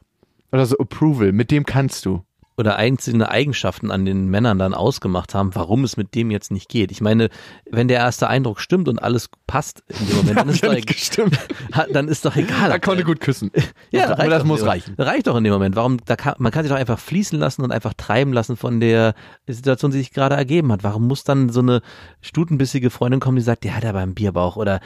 [0.52, 2.22] Oder so Approval, mit dem kannst du
[2.56, 6.68] oder einzelne Eigenschaften an den Männern dann ausgemacht haben, warum es mit dem jetzt nicht
[6.68, 6.92] geht.
[6.92, 7.28] Ich meine,
[7.68, 11.38] wenn der erste Eindruck stimmt und alles passt in dem Moment, dann ist, doch, gestimmt.
[11.92, 12.70] dann ist doch egal.
[12.70, 13.50] Er konnte gut küssen.
[13.90, 14.94] ja, das, das muss reichen.
[14.98, 15.74] Reicht doch in dem Moment.
[15.74, 15.98] Warum?
[16.04, 19.14] Da kann, man kann sich doch einfach fließen lassen und einfach treiben lassen von der
[19.48, 20.84] Situation, die sich gerade ergeben hat.
[20.84, 21.82] Warum muss dann so eine
[22.20, 24.80] stutenbissige Freundin kommen, die sagt, der hat aber einen Bierbauch oder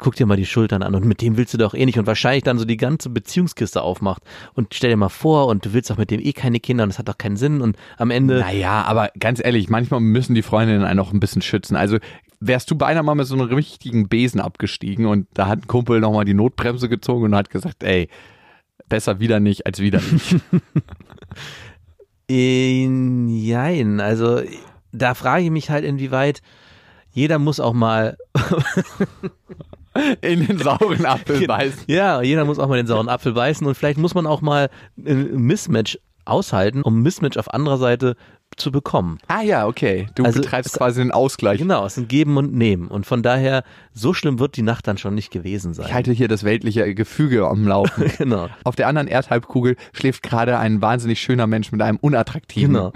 [0.00, 2.06] guck dir mal die Schultern an und mit dem willst du doch eh nicht und
[2.06, 4.22] wahrscheinlich dann so die ganze Beziehungskiste aufmacht
[4.54, 6.90] und stell dir mal vor und du willst doch mit dem eh keine Kinder und
[6.90, 8.40] das hat doch keinen Sinn und am Ende.
[8.40, 11.76] Naja, aber ganz ehrlich, manchmal müssen die Freundinnen einen auch ein bisschen schützen.
[11.76, 11.98] Also
[12.40, 16.00] wärst du beinahe mal mit so einem richtigen Besen abgestiegen und da hat ein Kumpel
[16.00, 18.08] nochmal die Notbremse gezogen und hat gesagt, ey,
[18.88, 20.36] besser wieder nicht als wieder nicht.
[22.30, 24.42] Nein, also
[24.92, 26.42] da frage ich mich halt, inwieweit
[27.10, 28.16] jeder muss auch mal
[30.20, 31.84] In den sauren Apfel beißen.
[31.86, 34.68] Ja, jeder muss auch mal den sauren Apfel beißen und vielleicht muss man auch mal
[34.98, 38.16] ein Mismatch aushalten, um Mismatch auf anderer Seite
[38.56, 39.18] zu bekommen.
[39.26, 40.06] Ah ja, okay.
[40.14, 41.58] Du Also, betreibst es- quasi den Ausgleich.
[41.58, 42.86] Genau, es ist ein Geben und Nehmen.
[42.86, 45.86] Und von daher, so schlimm wird die Nacht dann schon nicht gewesen sein.
[45.86, 48.04] Ich halte hier das weltliche Gefüge am Laufen.
[48.18, 52.74] genau, Auf der anderen Erdhalbkugel schläft gerade ein wahnsinnig schöner Mensch mit einem unattraktiven.
[52.74, 52.92] genau.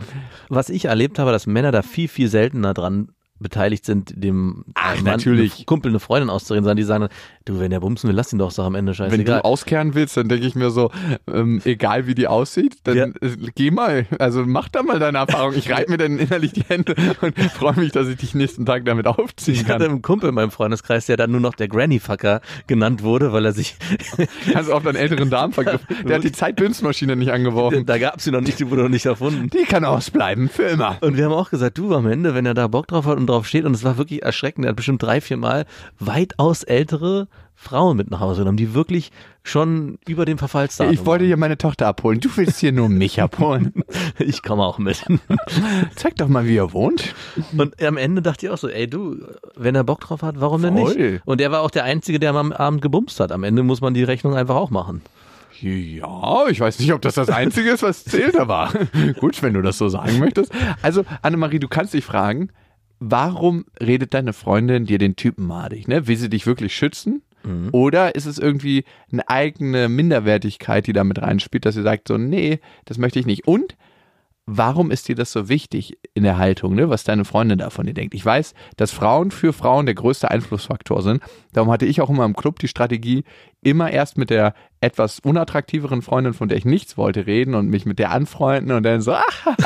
[0.48, 3.08] Was ich erlebt habe, dass Männer da viel, viel seltener dran
[3.40, 5.66] beteiligt sind, dem Ach, Mann, natürlich.
[5.66, 7.10] Kumpel eine Freundin auszureden, sondern die sagen dann,
[7.44, 9.38] du, wenn der bumsen will, lass ihn doch, sag am Ende Wenn scheißegal.
[9.40, 10.90] du auskehren willst, dann denke ich mir so,
[11.32, 13.04] ähm, egal wie die aussieht, dann Ja.
[13.06, 13.12] äh,
[13.54, 15.54] geh mal, also mach da mal deine Erfahrung.
[15.54, 18.84] Ich reibe mir dann innerlich die Hände und freue mich, dass ich dich nächsten Tag
[18.84, 19.90] damit aufziehen ich hatte kann.
[19.92, 23.52] einen Kumpel in meinem Freundeskreis, der dann nur noch der Granny-Fucker genannt wurde, weil er
[23.52, 23.76] sich,
[24.52, 25.86] Ganz oft an älteren Damen vergriffen.
[26.06, 27.86] Der hat die Zeitbünstmaschine nicht angeworfen.
[27.86, 29.48] da gab's sie noch nicht, die wurde noch nicht erfunden.
[29.50, 30.98] Die kann ausbleiben, für immer.
[31.00, 33.27] Und wir haben auch gesagt, du am Ende, wenn er da Bock drauf hat und
[33.28, 35.66] drauf steht, und es war wirklich erschreckend, er hat bestimmt drei, vier Mal
[35.98, 37.28] weitaus ältere
[37.60, 39.10] Frauen mit nach Hause genommen, die wirklich
[39.42, 42.20] schon über dem Verfallsdatum Ich wollte hier meine Tochter abholen.
[42.20, 43.72] Du willst hier nur mich abholen.
[44.20, 45.04] Ich komme auch mit.
[45.96, 47.14] Zeig doch mal, wie er wohnt.
[47.56, 49.16] Und am Ende dachte ich auch so, ey du,
[49.56, 51.22] wenn er Bock drauf hat, warum denn nicht?
[51.24, 53.32] Und er war auch der Einzige, der am Abend gebumst hat.
[53.32, 55.02] Am Ende muss man die Rechnung einfach auch machen.
[55.60, 58.70] Ja, ich weiß nicht, ob das das Einzige ist, was zählt, aber
[59.20, 60.52] gut, wenn du das so sagen möchtest.
[60.82, 62.50] Also, Annemarie, du kannst dich fragen,
[63.00, 65.88] warum redet deine Freundin dir den Typen madig?
[65.88, 66.06] Ne?
[66.06, 67.22] Will sie dich wirklich schützen?
[67.72, 72.18] Oder ist es irgendwie eine eigene Minderwertigkeit, die da mit reinspielt, dass sie sagt so,
[72.18, 73.46] nee, das möchte ich nicht.
[73.46, 73.76] Und
[74.46, 77.86] warum ist dir das so wichtig in der Haltung, ne, was deine Freundin da von
[77.86, 78.14] dir denkt?
[78.14, 81.22] Ich weiß, dass Frauen für Frauen der größte Einflussfaktor sind.
[81.52, 83.24] Darum hatte ich auch immer im Club die Strategie,
[83.62, 87.86] immer erst mit der etwas unattraktiveren Freundin, von der ich nichts wollte, reden und mich
[87.86, 89.56] mit der anfreunden und dann so, ach,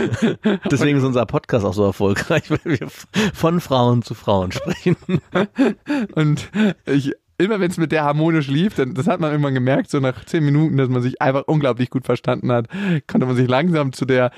[0.70, 2.88] Deswegen ist unser Podcast auch so erfolgreich, weil wir
[3.34, 4.96] von Frauen zu Frauen sprechen.
[6.14, 6.50] und
[6.86, 10.00] ich, immer wenn es mit der harmonisch lief, dann, das hat man irgendwann gemerkt, so
[10.00, 12.68] nach zehn Minuten, dass man sich einfach unglaublich gut verstanden hat,
[13.06, 14.30] konnte man sich langsam zu der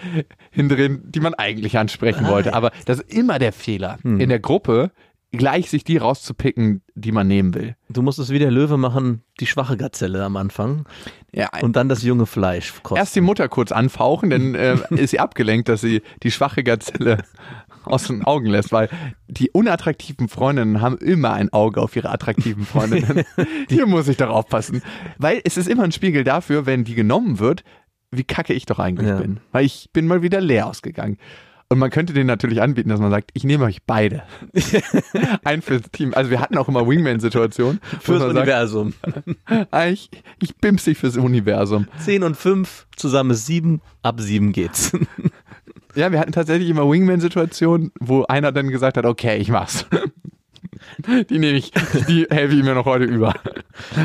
[0.51, 2.55] hindrehen, die man eigentlich ansprechen wollte.
[2.55, 4.91] Aber das ist immer der Fehler in der Gruppe,
[5.35, 7.77] gleich sich die rauszupicken, die man nehmen will.
[7.89, 10.87] Du musst es wie der Löwe machen, die schwache Gazelle am Anfang
[11.33, 12.97] Ja, und dann das junge Fleisch kosten.
[12.99, 17.25] erst die Mutter kurz anfauchen, dann äh, ist sie abgelenkt, dass sie die schwache Gazelle
[17.85, 18.89] aus den Augen lässt, weil
[19.29, 23.25] die unattraktiven Freundinnen haben immer ein Auge auf ihre attraktiven Freundinnen.
[23.69, 24.83] Hier muss ich doch aufpassen,
[25.19, 27.63] weil es ist immer ein Spiegel dafür, wenn die genommen wird,
[28.11, 29.17] wie kacke ich doch eigentlich Ja.
[29.19, 31.19] bin, weil ich bin mal wieder leer ausgegangen.
[31.75, 34.23] Und man könnte denen natürlich anbieten, dass man sagt, ich nehme euch beide.
[35.45, 36.15] ein fürs Team.
[36.15, 37.81] Also wir hatten auch immer Wingman-Situationen.
[38.01, 38.95] Fürs man sagt, Universum.
[39.73, 40.09] ah, ich,
[40.41, 41.89] ich bims dich fürs Universum.
[41.99, 44.93] 10 und 5, zusammen ist 7, ab 7 geht's.
[45.97, 49.85] Ja, wir hatten tatsächlich immer Wingman-Situationen, wo einer dann gesagt hat, okay, ich mach's.
[51.31, 51.71] Die nehme ich,
[52.09, 53.35] die helfe ich mir noch heute über.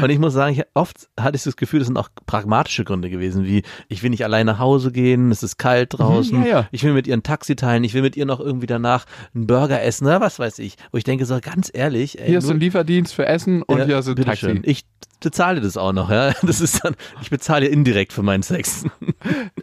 [0.02, 3.10] Und ich muss sagen, ich, oft hatte ich das Gefühl, das sind auch pragmatische Gründe
[3.10, 6.50] gewesen, wie ich will nicht allein nach Hause gehen, es ist kalt draußen, Mhm, ja,
[6.62, 6.68] ja.
[6.72, 9.06] ich will mit ihr ein Taxi teilen, ich will mit ihr noch irgendwie danach
[9.36, 10.76] einen Burger essen, oder was weiß ich.
[10.92, 13.86] Wo ich denke so, ganz ehrlich, ey, Hier ist ein Lieferdienst für Essen und Ja,
[13.86, 14.16] hier ist ein.
[14.16, 14.60] Taxi.
[14.64, 14.84] Ich
[15.22, 16.34] bezahle das auch noch, ja.
[16.44, 18.86] Das ist dann, ich bezahle indirekt für meinen Sex.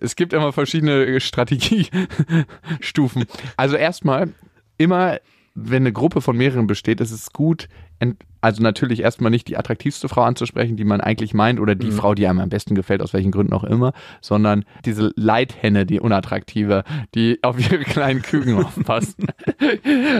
[0.01, 3.25] Es gibt immer verschiedene Strategiestufen.
[3.57, 4.29] Also erstmal,
[4.79, 5.19] immer
[5.57, 7.69] wenn eine Gruppe von mehreren besteht, ist es gut,
[8.47, 12.15] also natürlich erstmal nicht die attraktivste Frau anzusprechen, die man eigentlich meint, oder die Frau,
[12.15, 16.85] die einem am besten gefällt, aus welchen Gründen auch immer, sondern diese Leithenne, die unattraktive,
[17.17, 19.19] die auf ihre kleinen Küken aufpasst.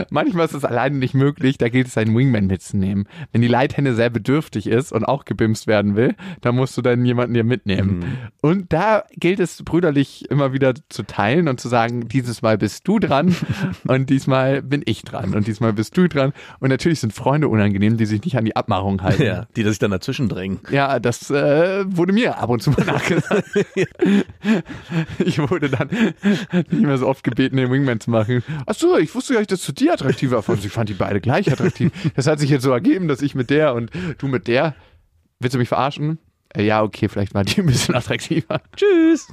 [0.09, 3.07] Manchmal ist es alleine nicht möglich, da gilt es, einen Wingman mitzunehmen.
[3.31, 7.05] Wenn die Leithenne sehr bedürftig ist und auch gebimst werden will, dann musst du dann
[7.05, 8.17] jemanden dir mitnehmen.
[8.41, 12.85] Und da gilt es brüderlich immer wieder zu teilen und zu sagen, dieses Mal bist
[12.89, 13.33] du dran
[13.87, 16.33] und diesmal bin ich dran und diesmal bist du dran.
[16.59, 19.23] Und natürlich sind Freunde unangenehm, die sich nicht an die Abmachung halten.
[19.23, 20.59] ja, die sich dann dazwischen drängen.
[20.71, 23.47] Ja, das äh, wurde mir ab und zu mal nachgesagt.
[25.19, 28.43] ich wurde dann nicht mehr so oft gebeten, den Wingman zu machen.
[28.65, 30.65] Ach so, ich wusste gar nicht, dass du die attraktiver fandst.
[30.65, 31.91] Ich fand die beide gleich attraktiv.
[32.15, 34.75] Das hat sich jetzt so ergeben, dass ich mit der und du mit der.
[35.39, 36.17] Willst du mich verarschen?
[36.55, 38.61] Äh, Ja, okay, vielleicht war die ein bisschen attraktiver.
[38.75, 39.27] Tschüss.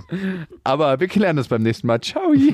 [0.65, 2.01] Aber wir klären das beim nächsten Mal.
[2.01, 2.33] Ciao.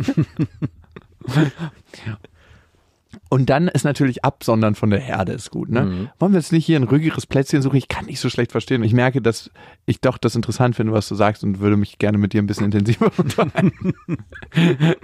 [3.32, 5.70] Und dann ist natürlich Absondern von der Herde ist gut.
[5.70, 6.10] Ne?
[6.18, 7.76] Wollen wir jetzt nicht hier ein ruhigeres Plätzchen suchen?
[7.76, 8.82] Ich kann nicht so schlecht verstehen.
[8.82, 9.52] Ich merke, dass
[9.86, 12.48] ich doch das interessant finde, was du sagst und würde mich gerne mit dir ein
[12.48, 13.94] bisschen intensiver unterhalten.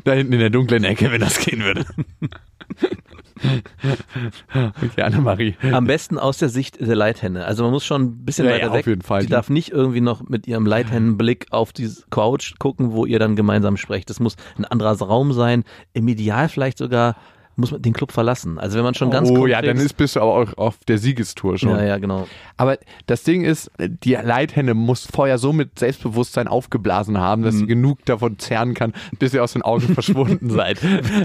[0.02, 1.84] da hinten in der dunklen Ecke, wenn das gehen würde.
[4.82, 5.54] okay, Annemarie.
[5.72, 7.44] Am besten aus der Sicht der Leithenne.
[7.44, 8.80] Also man muss schon ein bisschen Ja, weiter ja, weg.
[8.80, 9.22] auf jeden Fall.
[9.22, 13.36] Die darf nicht irgendwie noch mit ihrem Leithennenblick auf die Couch gucken, wo ihr dann
[13.36, 14.10] gemeinsam sprecht.
[14.10, 15.64] Das muss ein anderer Raum sein.
[15.92, 17.16] Im Ideal vielleicht sogar
[17.56, 18.58] muss man den Club verlassen.
[18.58, 20.98] Also wenn man schon ganz oh ja, dann ist, bist du aber auch auf der
[20.98, 21.70] Siegestour schon.
[21.70, 22.26] ja, ja, genau.
[22.56, 27.58] Aber das Ding ist, die Leithenne muss vorher so mit Selbstbewusstsein aufgeblasen haben, dass Mhm.
[27.60, 30.78] sie genug davon zerren kann, bis ihr aus den Augen verschwunden seid.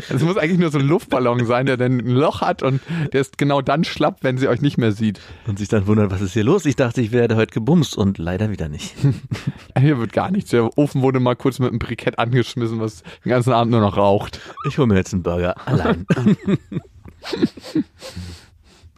[0.09, 2.81] Es muss eigentlich nur so ein Luftballon sein, der dann ein Loch hat und
[3.13, 5.19] der ist genau dann schlapp, wenn sie euch nicht mehr sieht.
[5.47, 6.65] Und sich dann wundert, was ist hier los?
[6.65, 8.95] Ich dachte, ich werde heute gebumst und leider wieder nicht.
[9.79, 10.51] Hier wird gar nichts.
[10.51, 13.97] Der Ofen wurde mal kurz mit einem Brikett angeschmissen, was den ganzen Abend nur noch
[13.97, 14.39] raucht.
[14.67, 16.05] Ich hole mir jetzt einen Burger allein.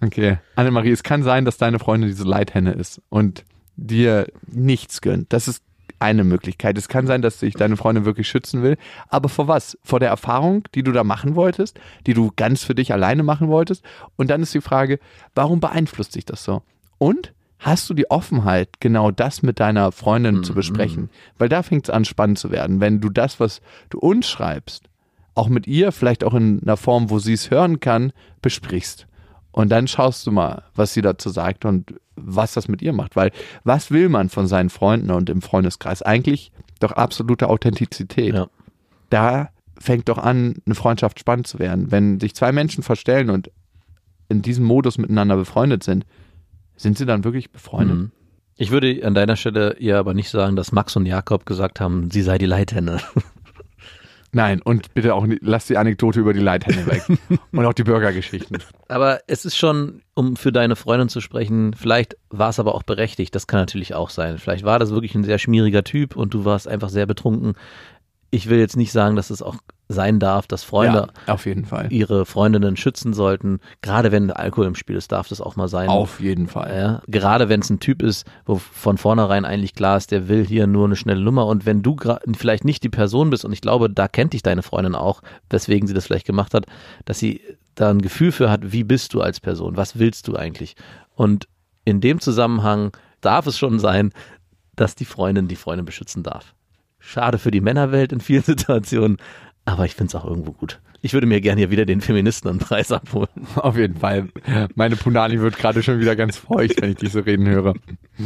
[0.03, 0.37] Okay.
[0.55, 3.45] Annemarie, es kann sein, dass deine Freundin diese Leithenne ist und
[3.75, 5.31] dir nichts gönnt.
[5.31, 5.63] Das ist
[5.99, 6.77] eine Möglichkeit.
[6.77, 8.77] Es kann sein, dass sich deine Freundin wirklich schützen will.
[9.07, 9.77] Aber vor was?
[9.83, 13.47] Vor der Erfahrung, die du da machen wolltest, die du ganz für dich alleine machen
[13.47, 13.83] wolltest.
[14.17, 14.99] Und dann ist die Frage,
[15.33, 16.63] warum beeinflusst dich das so?
[16.97, 21.09] Und hast du die Offenheit, genau das mit deiner Freundin zu besprechen?
[21.37, 22.81] Weil da fängt es an, spannend zu werden.
[22.81, 24.89] Wenn du das, was du uns schreibst,
[25.35, 29.07] auch mit ihr, vielleicht auch in einer Form, wo sie es hören kann, besprichst.
[29.51, 33.15] Und dann schaust du mal, was sie dazu sagt und was das mit ihr macht.
[33.15, 33.31] Weil
[33.63, 36.01] was will man von seinen Freunden und im Freundeskreis?
[36.01, 38.33] Eigentlich doch absolute Authentizität.
[38.33, 38.47] Ja.
[39.09, 41.91] Da fängt doch an, eine Freundschaft spannend zu werden.
[41.91, 43.51] Wenn sich zwei Menschen verstellen und
[44.29, 46.05] in diesem Modus miteinander befreundet sind,
[46.75, 47.97] sind sie dann wirklich befreundet?
[47.97, 48.11] Mhm.
[48.55, 52.09] Ich würde an deiner Stelle ihr aber nicht sagen, dass Max und Jakob gesagt haben,
[52.11, 52.99] sie sei die Leithenne.
[54.35, 57.03] Nein, und bitte auch, nicht- lass die Anekdote über die Leithände weg.
[57.51, 58.57] und auch die Burgergeschichten.
[58.87, 62.83] Aber es ist schon, um für deine Freundin zu sprechen, vielleicht war es aber auch
[62.83, 63.35] berechtigt.
[63.35, 64.39] Das kann natürlich auch sein.
[64.39, 67.53] Vielleicht war das wirklich ein sehr schmieriger Typ und du warst einfach sehr betrunken.
[68.33, 69.57] Ich will jetzt nicht sagen, dass es auch
[69.89, 71.93] sein darf, dass Freunde Ja, auf jeden Fall.
[71.93, 73.59] ihre Freundinnen schützen sollten.
[73.81, 75.87] Gerade wenn Alkohol im Spiel ist, darf das auch mal sein.
[75.87, 76.75] Auf jeden Fall.
[76.75, 80.43] Ja, gerade wenn es ein Typ ist, wo von vornherein eigentlich klar ist, der will
[80.43, 81.95] hier nur eine schnelle Nummer und wenn du
[82.35, 85.21] vielleicht nicht die Person bist und ich glaube, da kennt dich deine Freundin auch,
[85.51, 86.65] weswegen sie das vielleicht gemacht hat,
[87.05, 87.39] dass sie
[87.75, 90.75] da ein Gefühl für hat, wie bist du als Person, was willst du eigentlich?
[91.13, 91.47] Und
[91.85, 94.11] in dem Zusammenhang darf es schon sein,
[94.75, 96.55] dass die Freundin die Freundin beschützen darf.
[97.05, 99.17] Schade für die Männerwelt in vielen Situationen,
[99.65, 100.79] aber ich finde es auch irgendwo gut.
[101.01, 103.27] Ich würde mir gerne hier wieder den Feministenpreis abholen.
[103.55, 104.29] Auf jeden Fall.
[104.75, 107.73] Meine Punani wird gerade schon wieder ganz feucht, wenn ich dich so reden höre.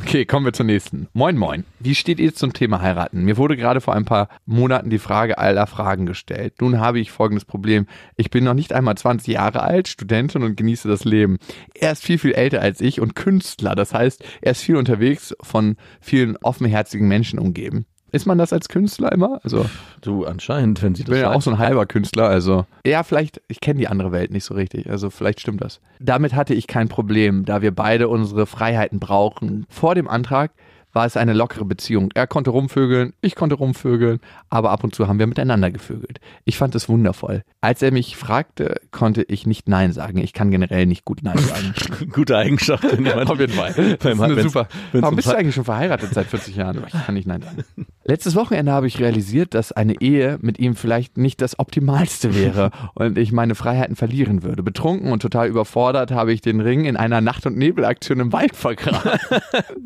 [0.00, 1.08] Okay, kommen wir zur nächsten.
[1.12, 1.64] Moin, moin.
[1.78, 3.24] Wie steht ihr zum Thema heiraten?
[3.24, 6.54] Mir wurde gerade vor ein paar Monaten die Frage aller Fragen gestellt.
[6.60, 7.86] Nun habe ich folgendes Problem.
[8.16, 11.38] Ich bin noch nicht einmal 20 Jahre alt, Studentin und genieße das Leben.
[11.74, 13.74] Er ist viel, viel älter als ich und Künstler.
[13.74, 17.86] Das heißt, er ist viel unterwegs, von vielen offenherzigen Menschen umgeben.
[18.12, 19.40] Ist man das als Künstler immer?
[19.44, 19.66] Also
[20.00, 22.66] Du anscheinend, wenn sie ich das bin ja auch so ein halber Künstler, also.
[22.86, 25.80] Ja, vielleicht, ich kenne die andere Welt nicht so richtig, also vielleicht stimmt das.
[25.98, 29.66] Damit hatte ich kein Problem, da wir beide unsere Freiheiten brauchen.
[29.68, 30.52] Vor dem Antrag
[30.92, 32.10] war es eine lockere Beziehung.
[32.14, 36.18] Er konnte rumvögeln, ich konnte rumvögeln, aber ab und zu haben wir miteinander gevögelt.
[36.44, 37.42] Ich fand es wundervoll.
[37.60, 40.18] Als er mich fragte, konnte ich nicht Nein sagen.
[40.18, 41.74] Ich kann generell nicht gut Nein sagen.
[42.12, 42.84] Gute Eigenschaft.
[43.26, 43.96] Auf jeden Fall.
[44.02, 44.66] Beim- super.
[44.90, 46.82] wenn's Warum um bist du eigentlich schon verheiratet seit 40 Jahren?
[46.86, 47.64] Ich kann nicht Nein sagen.
[48.10, 52.72] Letztes Wochenende habe ich realisiert, dass eine Ehe mit ihm vielleicht nicht das Optimalste wäre
[52.94, 54.64] und ich meine Freiheiten verlieren würde.
[54.64, 58.56] Betrunken und total überfordert habe ich den Ring in einer Nacht- und Nebelaktion im Wald
[58.56, 59.20] vergraben.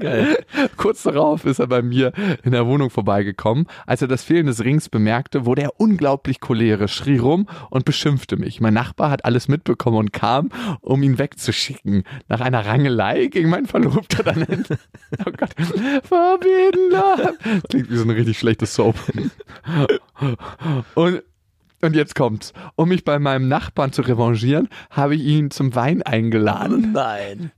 [0.78, 3.66] Kurz darauf ist er bei mir in der Wohnung vorbeigekommen.
[3.84, 8.38] Als er das Fehlen des Rings bemerkte, wurde er unglaublich cholerisch, schrie rum und beschimpfte
[8.38, 8.58] mich.
[8.58, 10.48] Mein Nachbar hat alles mitbekommen und kam,
[10.80, 12.04] um ihn wegzuschicken.
[12.28, 14.64] Nach einer Rangelei ging mein Verlobter dann hin.
[15.26, 15.54] Oh Gott.
[16.90, 17.34] Love.
[17.68, 18.96] Klingt wie so eine richtig schlechte Soap.
[20.94, 21.22] Und
[21.82, 22.54] und jetzt kommt's.
[22.76, 26.92] Um mich bei meinem Nachbarn zu revanchieren, habe ich ihn zum Wein eingeladen.
[26.92, 27.52] Nein.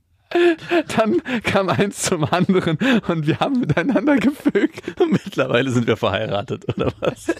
[0.97, 2.77] Dann kam eins zum anderen
[3.07, 4.83] und wir haben miteinander gevögelt.
[5.09, 7.33] Mittlerweile sind wir verheiratet, oder was?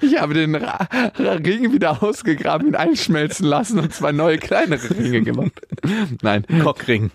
[0.00, 0.86] Ich habe den Ra
[1.18, 5.60] Ra Ring wieder ausgegraben, ihn einschmelzen lassen und zwei neue kleinere Ringe gemacht.
[6.22, 7.10] Nein, Cockring.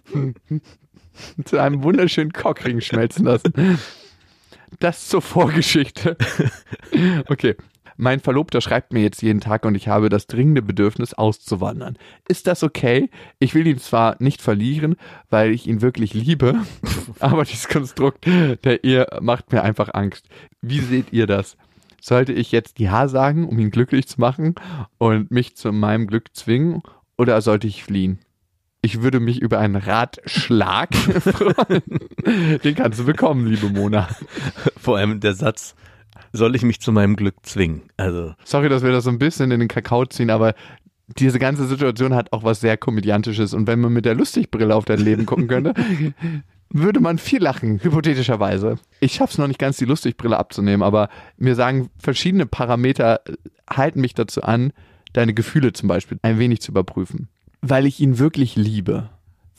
[1.45, 3.53] zu einem wunderschönen Cockring schmelzen lassen.
[4.79, 6.17] Das zur Vorgeschichte.
[7.27, 7.55] Okay.
[7.95, 11.97] Mein Verlobter schreibt mir jetzt jeden Tag und ich habe das dringende Bedürfnis auszuwandern.
[12.27, 13.09] Ist das okay?
[13.39, 14.95] Ich will ihn zwar nicht verlieren,
[15.29, 16.55] weil ich ihn wirklich liebe,
[17.19, 20.27] aber dieses Konstrukt der Ehe macht mir einfach Angst.
[20.61, 21.55] Wie seht ihr das?
[22.01, 24.55] Sollte ich jetzt Ja sagen, um ihn glücklich zu machen
[24.97, 26.81] und mich zu meinem Glück zwingen
[27.17, 28.19] oder sollte ich fliehen?
[28.85, 31.83] Ich würde mich über einen Ratschlag freuen.
[32.63, 34.09] Den kannst du bekommen, liebe Mona.
[34.75, 35.73] Vor allem der Satz,
[36.33, 37.83] soll ich mich zu meinem Glück zwingen?
[37.95, 40.53] Also, Sorry, dass wir das so ein bisschen in den Kakao ziehen, aber
[41.07, 43.53] diese ganze Situation hat auch was sehr Komödiantisches.
[43.53, 45.73] Und wenn man mit der Lustigbrille auf dein Leben gucken könnte,
[46.69, 48.79] würde man viel lachen, hypothetischerweise.
[48.99, 51.07] Ich schaff's noch nicht ganz, die Lustigbrille abzunehmen, aber
[51.37, 53.21] mir sagen verschiedene Parameter
[53.69, 54.73] halten mich dazu an,
[55.13, 57.29] deine Gefühle zum Beispiel ein wenig zu überprüfen.
[57.65, 59.09] Weil ich ihn wirklich liebe.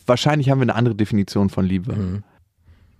[0.06, 1.94] Wahrscheinlich haben wir eine andere Definition von Liebe.
[1.94, 2.22] Mhm.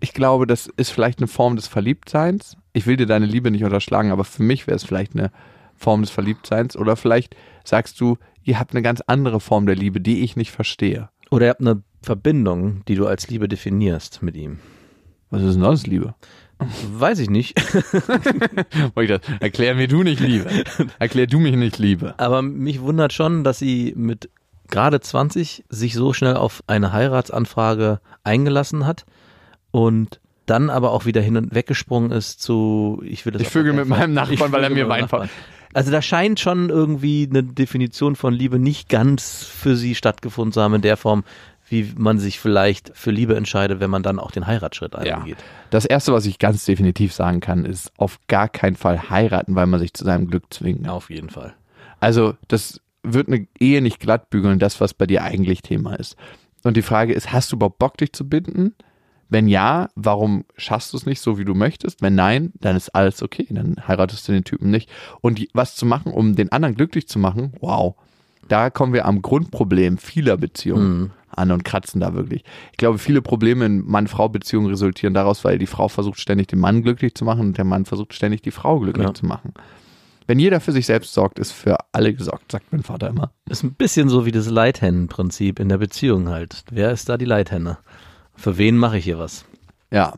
[0.00, 2.56] Ich glaube, das ist vielleicht eine Form des Verliebtseins.
[2.72, 5.30] Ich will dir deine Liebe nicht unterschlagen, aber für mich wäre es vielleicht eine
[5.76, 6.76] Form des Verliebtseins.
[6.76, 10.50] Oder vielleicht sagst du, ihr habt eine ganz andere Form der Liebe, die ich nicht
[10.50, 11.10] verstehe.
[11.30, 14.58] Oder ihr habt eine Verbindung, die du als Liebe definierst mit ihm.
[15.30, 16.14] Was ist denn sonst Liebe?
[16.96, 17.54] Weiß ich nicht.
[18.94, 20.46] Das- Erklär mir du nicht Liebe.
[20.98, 22.14] Erklär du mich nicht Liebe.
[22.18, 24.30] Aber mich wundert schon, dass sie mit
[24.68, 29.04] gerade 20 sich so schnell auf eine Heiratsanfrage eingelassen hat
[29.70, 33.72] und dann aber auch wieder hin und weggesprungen ist zu, ich will das Ich keinen
[33.72, 35.06] mit meinem Nachbarn, weil er mir Wein.
[35.72, 40.62] Also da scheint schon irgendwie eine Definition von Liebe nicht ganz für sie stattgefunden zu
[40.62, 41.24] haben in der Form,
[41.68, 45.18] wie man sich vielleicht für Liebe entscheidet, wenn man dann auch den Heiratsschritt Ja.
[45.18, 45.38] eingeht.
[45.70, 49.66] Das erste, was ich ganz definitiv sagen kann, ist auf gar keinen Fall heiraten, weil
[49.66, 50.88] man sich zu seinem Glück zwingt.
[50.88, 51.54] Auf jeden Fall.
[52.00, 56.16] Also, das wird eine Ehe nicht glatt bügeln, das, was bei dir eigentlich Thema ist.
[56.64, 58.74] Und die Frage ist, hast du überhaupt Bock, dich zu binden?
[59.28, 62.02] Wenn ja, warum schaffst du es nicht so, wie du möchtest?
[62.02, 63.46] Wenn nein, dann ist alles okay.
[63.50, 64.90] Dann heiratest du den Typen nicht.
[65.20, 67.94] Und die, was zu machen, um den anderen glücklich zu machen, wow.
[68.48, 72.44] Da kommen wir am Grundproblem vieler Beziehungen an und kratzen da wirklich.
[72.72, 76.82] Ich glaube, viele Probleme in Mann-Frau-Beziehungen resultieren daraus, weil die Frau versucht ständig den Mann
[76.82, 79.14] glücklich zu machen und der Mann versucht ständig die Frau glücklich Ja.
[79.14, 79.54] zu machen.
[80.26, 83.32] Wenn jeder für sich selbst sorgt, ist für alle gesorgt, sagt mein Vater immer.
[83.48, 86.64] Ist ein bisschen so wie das Leithennenprinzip in der Beziehung halt.
[86.70, 87.78] Wer ist da die Leithenne?
[88.34, 89.44] Für wen mache ich hier was?
[89.90, 90.14] Ja.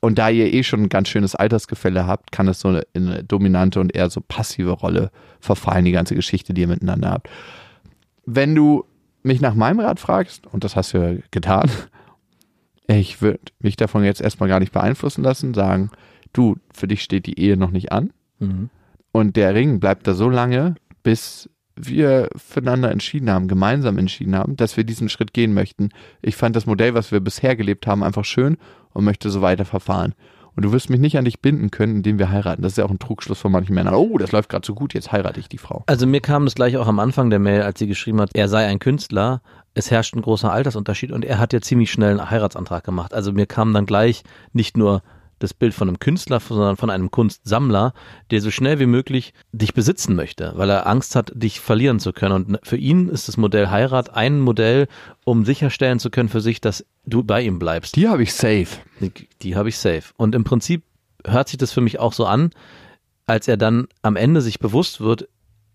[0.00, 3.08] Und da ihr eh schon ein ganz schönes Altersgefälle habt, kann es so eine, in
[3.08, 5.10] eine dominante und eher so passive Rolle
[5.40, 7.28] verfallen, die ganze Geschichte, die ihr miteinander habt.
[8.24, 8.84] Wenn du
[9.22, 11.68] mich nach meinem Rat fragst, und das hast du ja getan,
[12.86, 15.90] ich würde mich davon jetzt erstmal gar nicht beeinflussen lassen, sagen,
[16.32, 18.12] du, für dich steht die Ehe noch nicht an.
[18.38, 18.70] Mhm.
[19.18, 24.54] Und der Ring bleibt da so lange, bis wir füreinander entschieden haben, gemeinsam entschieden haben,
[24.54, 25.88] dass wir diesen Schritt gehen möchten.
[26.22, 28.58] Ich fand das Modell, was wir bisher gelebt haben, einfach schön
[28.92, 30.14] und möchte so weiter verfahren.
[30.54, 32.62] Und du wirst mich nicht an dich binden können, indem wir heiraten.
[32.62, 33.94] Das ist ja auch ein Trugschluss von manchen Männern.
[33.94, 35.82] Oh, das läuft gerade so gut, jetzt heirate ich die Frau.
[35.86, 38.48] Also mir kam das gleich auch am Anfang der Mail, als sie geschrieben hat, er
[38.48, 39.42] sei ein Künstler,
[39.74, 43.14] es herrscht ein großer Altersunterschied und er hat ja ziemlich schnell einen Heiratsantrag gemacht.
[43.14, 45.02] Also mir kam dann gleich nicht nur
[45.38, 47.92] das Bild von einem Künstler, sondern von einem Kunstsammler,
[48.30, 52.12] der so schnell wie möglich dich besitzen möchte, weil er Angst hat, dich verlieren zu
[52.12, 52.34] können.
[52.34, 54.88] Und für ihn ist das Modell Heirat ein Modell,
[55.24, 57.96] um sicherstellen zu können für sich, dass du bei ihm bleibst.
[57.96, 58.68] Die habe ich safe.
[59.00, 59.12] Die,
[59.42, 60.04] die habe ich safe.
[60.16, 60.82] Und im Prinzip
[61.24, 62.50] hört sich das für mich auch so an,
[63.26, 65.28] als er dann am Ende sich bewusst wird,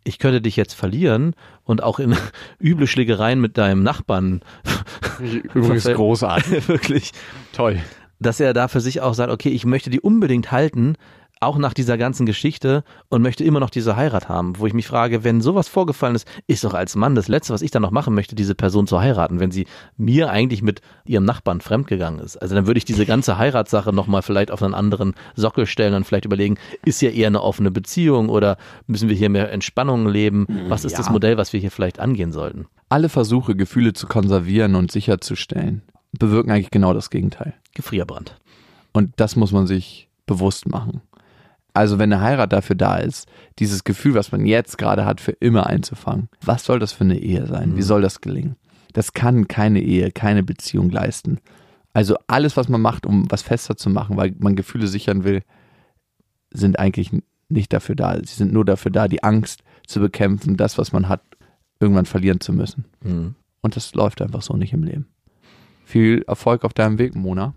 [0.05, 1.33] ich könnte dich jetzt verlieren
[1.63, 2.15] und auch in
[2.61, 4.41] üble Schlägereien mit deinem Nachbarn
[5.19, 6.67] Übrigens großartig.
[6.67, 7.11] wirklich,
[7.53, 7.79] Toll.
[8.19, 10.95] Dass er da für sich auch sagt, okay, ich möchte die unbedingt halten,
[11.39, 14.87] auch nach dieser ganzen Geschichte und möchte immer noch diese Heirat haben, wo ich mich
[14.87, 17.91] frage, wenn sowas vorgefallen ist, ist doch als Mann das Letzte, was ich dann noch
[17.91, 22.37] machen möchte, diese Person zu heiraten, wenn sie mir eigentlich mit ihrem Nachbarn fremdgegangen ist.
[22.37, 26.05] Also dann würde ich diese ganze Heiratssache nochmal vielleicht auf einen anderen Sockel stellen und
[26.05, 28.55] vielleicht überlegen, ist ja eher eine offene Beziehung oder
[28.87, 30.47] müssen wir hier mehr Entspannung leben?
[30.69, 30.99] Was ist Ja.
[30.99, 32.67] das Modell, was wir hier vielleicht angehen sollten?
[32.87, 35.81] Alle Versuche, Gefühle zu konservieren und sicherzustellen,
[36.17, 37.53] bewirken eigentlich genau das Gegenteil.
[37.73, 38.39] Gefrierbrand.
[38.93, 41.01] Und das muss man sich bewusst machen.
[41.73, 43.27] Also wenn eine Heirat dafür da ist,
[43.59, 47.17] dieses Gefühl, was man jetzt gerade hat, für immer einzufangen, was soll das für eine
[47.17, 47.75] Ehe sein?
[47.75, 48.55] Wie soll das gelingen?
[48.93, 51.39] Das kann keine Ehe, keine Beziehung leisten.
[51.93, 55.41] Also alles, was man macht, um was fester zu machen, weil man Gefühle sichern will,
[56.51, 57.09] sind eigentlich
[57.49, 58.17] nicht dafür da.
[58.17, 61.21] Sie sind nur dafür da, die Angst zu bekämpfen, das, was man hat,
[61.79, 62.85] irgendwann verlieren zu müssen.
[63.03, 63.35] Mhm.
[63.61, 65.07] Und das läuft einfach so nicht im Leben.
[65.83, 67.53] Viel Erfolg auf deinem Weg, Mona.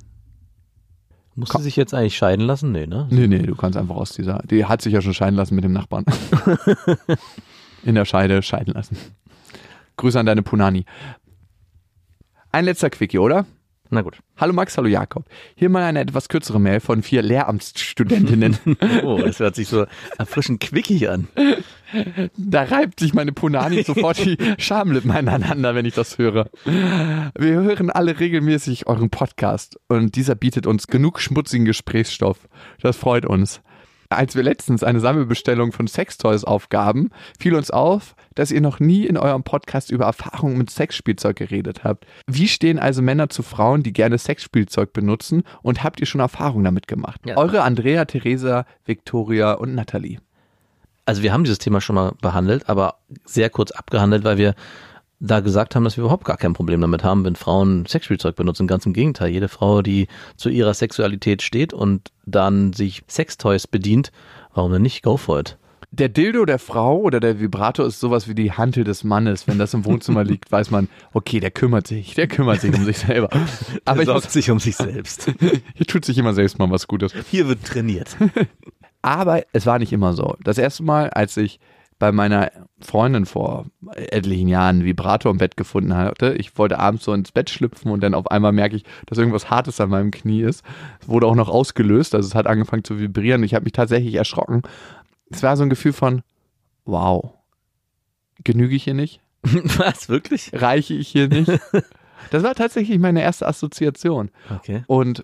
[1.35, 2.73] Muss sie sich jetzt eigentlich scheiden lassen?
[2.73, 3.07] Nee, ne?
[3.11, 4.43] Nee, nee, du kannst einfach aus dieser.
[4.51, 6.07] Die hat sich ja schon scheiden lassen mit dem Nachbarn.
[7.85, 8.97] In der Scheide scheiden lassen.
[9.97, 10.85] Grüße an deine Punani.
[12.53, 13.45] Ein letzter Quickie, oder?
[13.91, 14.19] Na gut.
[14.37, 15.25] Hallo Max, hallo Jakob.
[15.55, 18.59] Hier mal eine etwas kürzere Mail von vier Lehramtsstudentinnen.
[19.03, 19.87] Oh, das hört sich so
[20.19, 21.29] erfrischend quickig an.
[22.37, 26.49] da reibt sich meine Punani sofort die Schamlippen aneinander, wenn ich das höre.
[26.65, 32.49] Wir hören alle regelmäßig euren Podcast und dieser bietet uns genug schmutzigen Gesprächsstoff.
[32.81, 33.61] Das freut uns.
[34.09, 39.07] Als wir letztens eine Sammelbestellung von Sextoys aufgaben, fiel uns auf, dass ihr noch nie
[39.07, 42.07] in eurem Podcast über Erfahrungen mit Sexspielzeug geredet habt.
[42.27, 46.65] Wie stehen also Männer zu Frauen, die gerne Sexspielzeug benutzen und habt ihr schon Erfahrungen
[46.65, 47.21] damit gemacht?
[47.25, 47.37] Ja.
[47.37, 50.19] Eure Andrea, Theresa, Victoria und Nathalie.
[51.05, 54.55] Also wir haben dieses Thema schon mal behandelt, aber sehr kurz abgehandelt, weil wir
[55.19, 58.67] da gesagt haben, dass wir überhaupt gar kein Problem damit haben, wenn Frauen Sexspielzeug benutzen.
[58.67, 59.31] Ganz im Gegenteil.
[59.31, 64.13] Jede Frau, die zu ihrer Sexualität steht und dann sich Sextoys bedient,
[64.55, 65.03] warum denn nicht?
[65.03, 65.57] Go for it.
[65.91, 69.47] der Dildo der Frau oder der Vibrator ist sowas wie die Hantel des Mannes.
[69.49, 72.85] Wenn das im Wohnzimmer liegt, weiß man, okay, der kümmert sich, der kümmert sich um
[72.85, 73.31] sich selber.
[73.85, 75.33] Aber ich sorgt muss, sich um sich selbst.
[75.75, 77.13] hier tut sich immer selbst mal was Gutes.
[77.31, 78.17] Hier wird trainiert.
[79.03, 80.37] Aber es war nicht immer so.
[80.43, 81.61] Das erste Mal, als ich
[81.99, 87.05] bei meiner Freundin vor etlichen Jahren einen Vibrator im Bett gefunden hatte, ich wollte abends
[87.05, 90.11] so ins Bett schlüpfen und dann auf einmal merke ich, dass irgendwas Hartes an meinem
[90.11, 90.63] Knie ist.
[91.01, 93.43] Es wurde auch noch ausgelöst, also es hat angefangen zu vibrieren.
[93.45, 94.63] Ich habe mich tatsächlich erschrocken.
[95.31, 96.23] Es war so ein Gefühl von,
[96.85, 97.33] wow,
[98.45, 99.21] genüge ich hier nicht?
[99.43, 100.51] Was, wirklich?
[100.53, 101.51] Reiche ich hier nicht?
[102.31, 104.31] Das war tatsächlich meine erste Assoziation.
[104.53, 104.83] Okay.
[104.87, 105.23] Und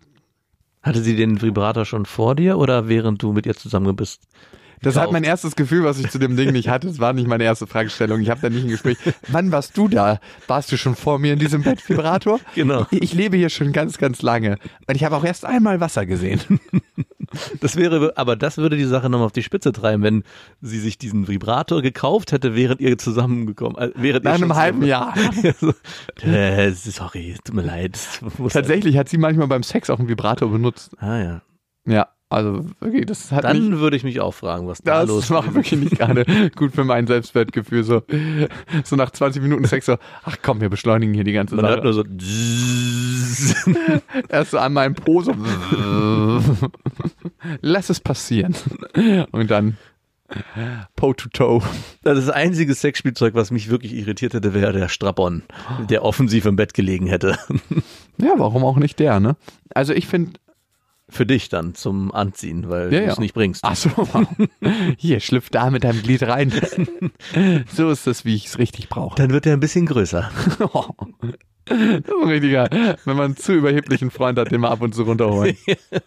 [0.82, 4.28] Hatte sie den Vibrator schon vor dir oder während du mit ihr zusammen bist?
[4.82, 5.12] Das hat gekauft?
[5.12, 6.88] mein erstes Gefühl, was ich zu dem Ding nicht hatte.
[6.88, 8.20] Das war nicht meine erste Fragestellung.
[8.20, 8.98] Ich habe da nicht ein Gespräch.
[9.28, 10.20] Wann warst du da?
[10.48, 12.40] Warst du schon vor mir in diesem Bettvibrator?
[12.54, 12.86] Genau.
[12.90, 14.58] Ich lebe hier schon ganz, ganz lange.
[14.86, 16.40] Und ich habe auch erst einmal Wasser gesehen.
[17.60, 20.22] Das wäre, aber das würde die Sache nochmal auf die Spitze treiben, wenn
[20.60, 25.14] sie sich diesen Vibrator gekauft hätte, während ihr zusammengekommen, äh, während Nach einem halben Jahr.
[25.14, 25.74] zusammen-
[26.22, 27.98] äh, sorry, tut mir leid.
[28.52, 30.94] Tatsächlich hat sie manchmal beim Sex auch einen Vibrator benutzt.
[31.00, 31.42] Ah ja.
[31.86, 35.08] Ja, also wirklich, das hat Dann nicht, würde ich mich auch fragen, was da das
[35.08, 36.24] los war wirklich nicht gerade
[36.56, 37.84] gut für mein Selbstwertgefühl.
[37.84, 38.02] So,
[38.84, 41.84] so nach 20 Minuten Sex so, ach komm, wir beschleunigen hier die ganze Man hört
[41.84, 41.84] Sache.
[41.84, 42.04] nur so.
[44.28, 45.32] Erst so an meinem Po so,
[47.60, 48.54] lass es passieren.
[49.32, 49.76] Und dann
[50.96, 51.62] Po to toe.
[52.02, 55.42] Das ist das einzige Sexspielzeug, was mich wirklich irritiert hätte, wäre der Strapon,
[55.90, 57.36] der offensiv im Bett gelegen hätte.
[58.18, 59.36] Ja, warum auch nicht der, ne?
[59.74, 60.38] Also ich finde,
[61.12, 63.12] Für dich dann zum Anziehen, weil Ja, du ja.
[63.12, 63.62] es nicht bringst.
[63.64, 63.90] ach so,
[64.96, 66.52] hier, schlüpf da mit deinem Glied rein.
[67.74, 69.16] So ist das, wie ich es richtig brauche.
[69.16, 70.30] Dann wird er ein bisschen größer.
[71.70, 72.68] Richtiger,
[73.04, 75.56] wenn man einen zu überheblichen Freund hat, den man ab und zu runterholen.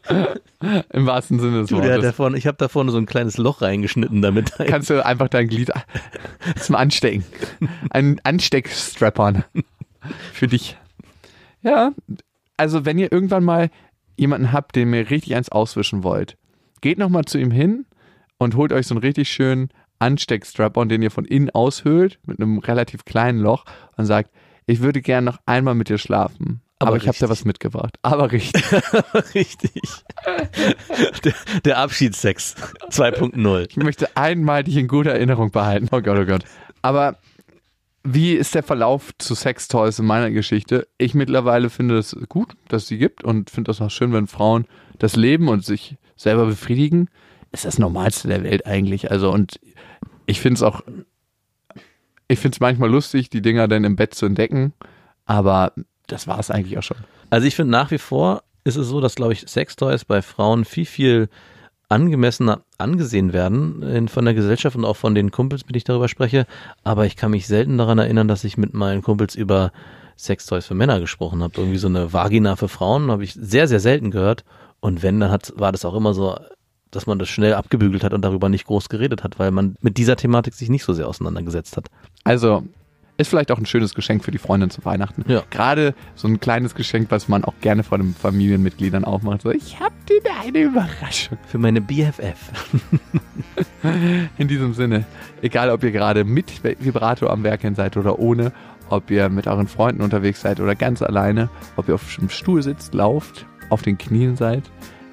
[0.92, 2.16] Im wahrsten Sinne des Du, Wortes.
[2.16, 5.48] vorne, ich habe da vorne so ein kleines Loch reingeschnitten, damit Kannst du einfach dein
[5.48, 5.72] Glied
[6.60, 7.24] zum Anstecken.
[7.90, 9.44] Ein Ansteckstrap-on.
[10.34, 10.78] Für dich.
[11.64, 11.92] Ja,
[12.58, 13.70] also wenn ihr irgendwann mal
[14.18, 16.38] jemanden habt, den ihr richtig eins auswischen wollt,
[16.82, 17.86] geht nochmal zu ihm hin
[18.38, 22.60] und holt euch so einen richtig schönen Ansteckstrap-on, den ihr von innen aushöhlt, mit einem
[22.60, 23.66] relativ kleinen Loch
[23.98, 24.32] und sagt,
[24.66, 26.62] ich würde gern noch einmal mit dir schlafen.
[26.80, 27.98] Aber, Aber ich habe da was mitgebracht.
[28.02, 28.64] Aber richtig.
[29.34, 29.82] richtig.
[31.24, 32.56] Der, der Abschiedssex
[32.90, 33.68] 2.0.
[33.70, 35.88] Ich möchte einmal dich in guter Erinnerung behalten.
[35.92, 36.44] Oh Gott, oh Gott.
[36.82, 37.18] Aber
[38.06, 40.88] wie ist der Verlauf zu Sextoys in meiner Geschichte?
[41.00, 44.28] Ich mittlerweile finde es gut, dass es sie gibt und finde das auch schön, wenn
[44.28, 44.66] Frauen
[45.00, 47.10] das leben und sich selber befriedigen.
[47.52, 49.10] Ist das Normalste der Welt eigentlich.
[49.10, 49.60] Also und
[50.28, 50.82] ich finde es auch,
[52.28, 54.74] ich finde es manchmal lustig, die Dinger dann im Bett zu entdecken,
[55.26, 55.74] aber
[56.06, 56.98] das war es eigentlich auch schon.
[57.32, 60.64] Also ich finde nach wie vor ist es so, dass glaube ich Sextoys bei Frauen
[60.64, 61.30] viel viel
[61.90, 65.84] angemessener angesehen werden in, von der Gesellschaft und auch von den Kumpels, mit denen ich
[65.84, 66.46] darüber spreche.
[66.84, 69.72] Aber ich kann mich selten daran erinnern, dass ich mit meinen Kumpels über
[70.18, 71.54] Sextoys für Männer gesprochen habe.
[71.58, 74.44] Irgendwie so eine Vagina für Frauen habe ich sehr, sehr selten gehört.
[74.80, 76.38] Und wenn, dann hat, war das auch immer so,
[76.92, 79.98] dass man das schnell abgebügelt hat und darüber nicht groß geredet hat, weil man mit
[79.98, 81.88] dieser Thematik sich nicht so sehr auseinandergesetzt hat.
[82.24, 82.64] Also
[83.18, 85.24] ist vielleicht auch ein schönes Geschenk für die Freundin zu Weihnachten.
[85.28, 85.44] Ja.
[85.50, 89.42] Gerade so ein kleines Geschenk, was man auch gerne von den Familienmitgliedern aufmacht.
[89.42, 91.38] So, ich hab dir eine Überraschung.
[91.48, 92.52] Für meine BFF.
[94.38, 95.06] In diesem Sinne,
[95.42, 98.52] egal ob ihr gerade mit Vibrator am Werkeln seid oder ohne,
[98.90, 102.62] ob ihr mit euren Freunden unterwegs seid oder ganz alleine, ob ihr auf dem Stuhl
[102.62, 104.64] sitzt, lauft, auf den Knien seid,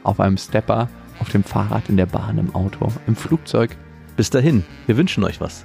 [0.03, 0.89] auf einem Stepper,
[1.21, 3.77] auf dem Fahrrad, in der Bahn, im Auto, im Flugzeug.
[4.17, 5.65] Bis dahin, wir wünschen euch was.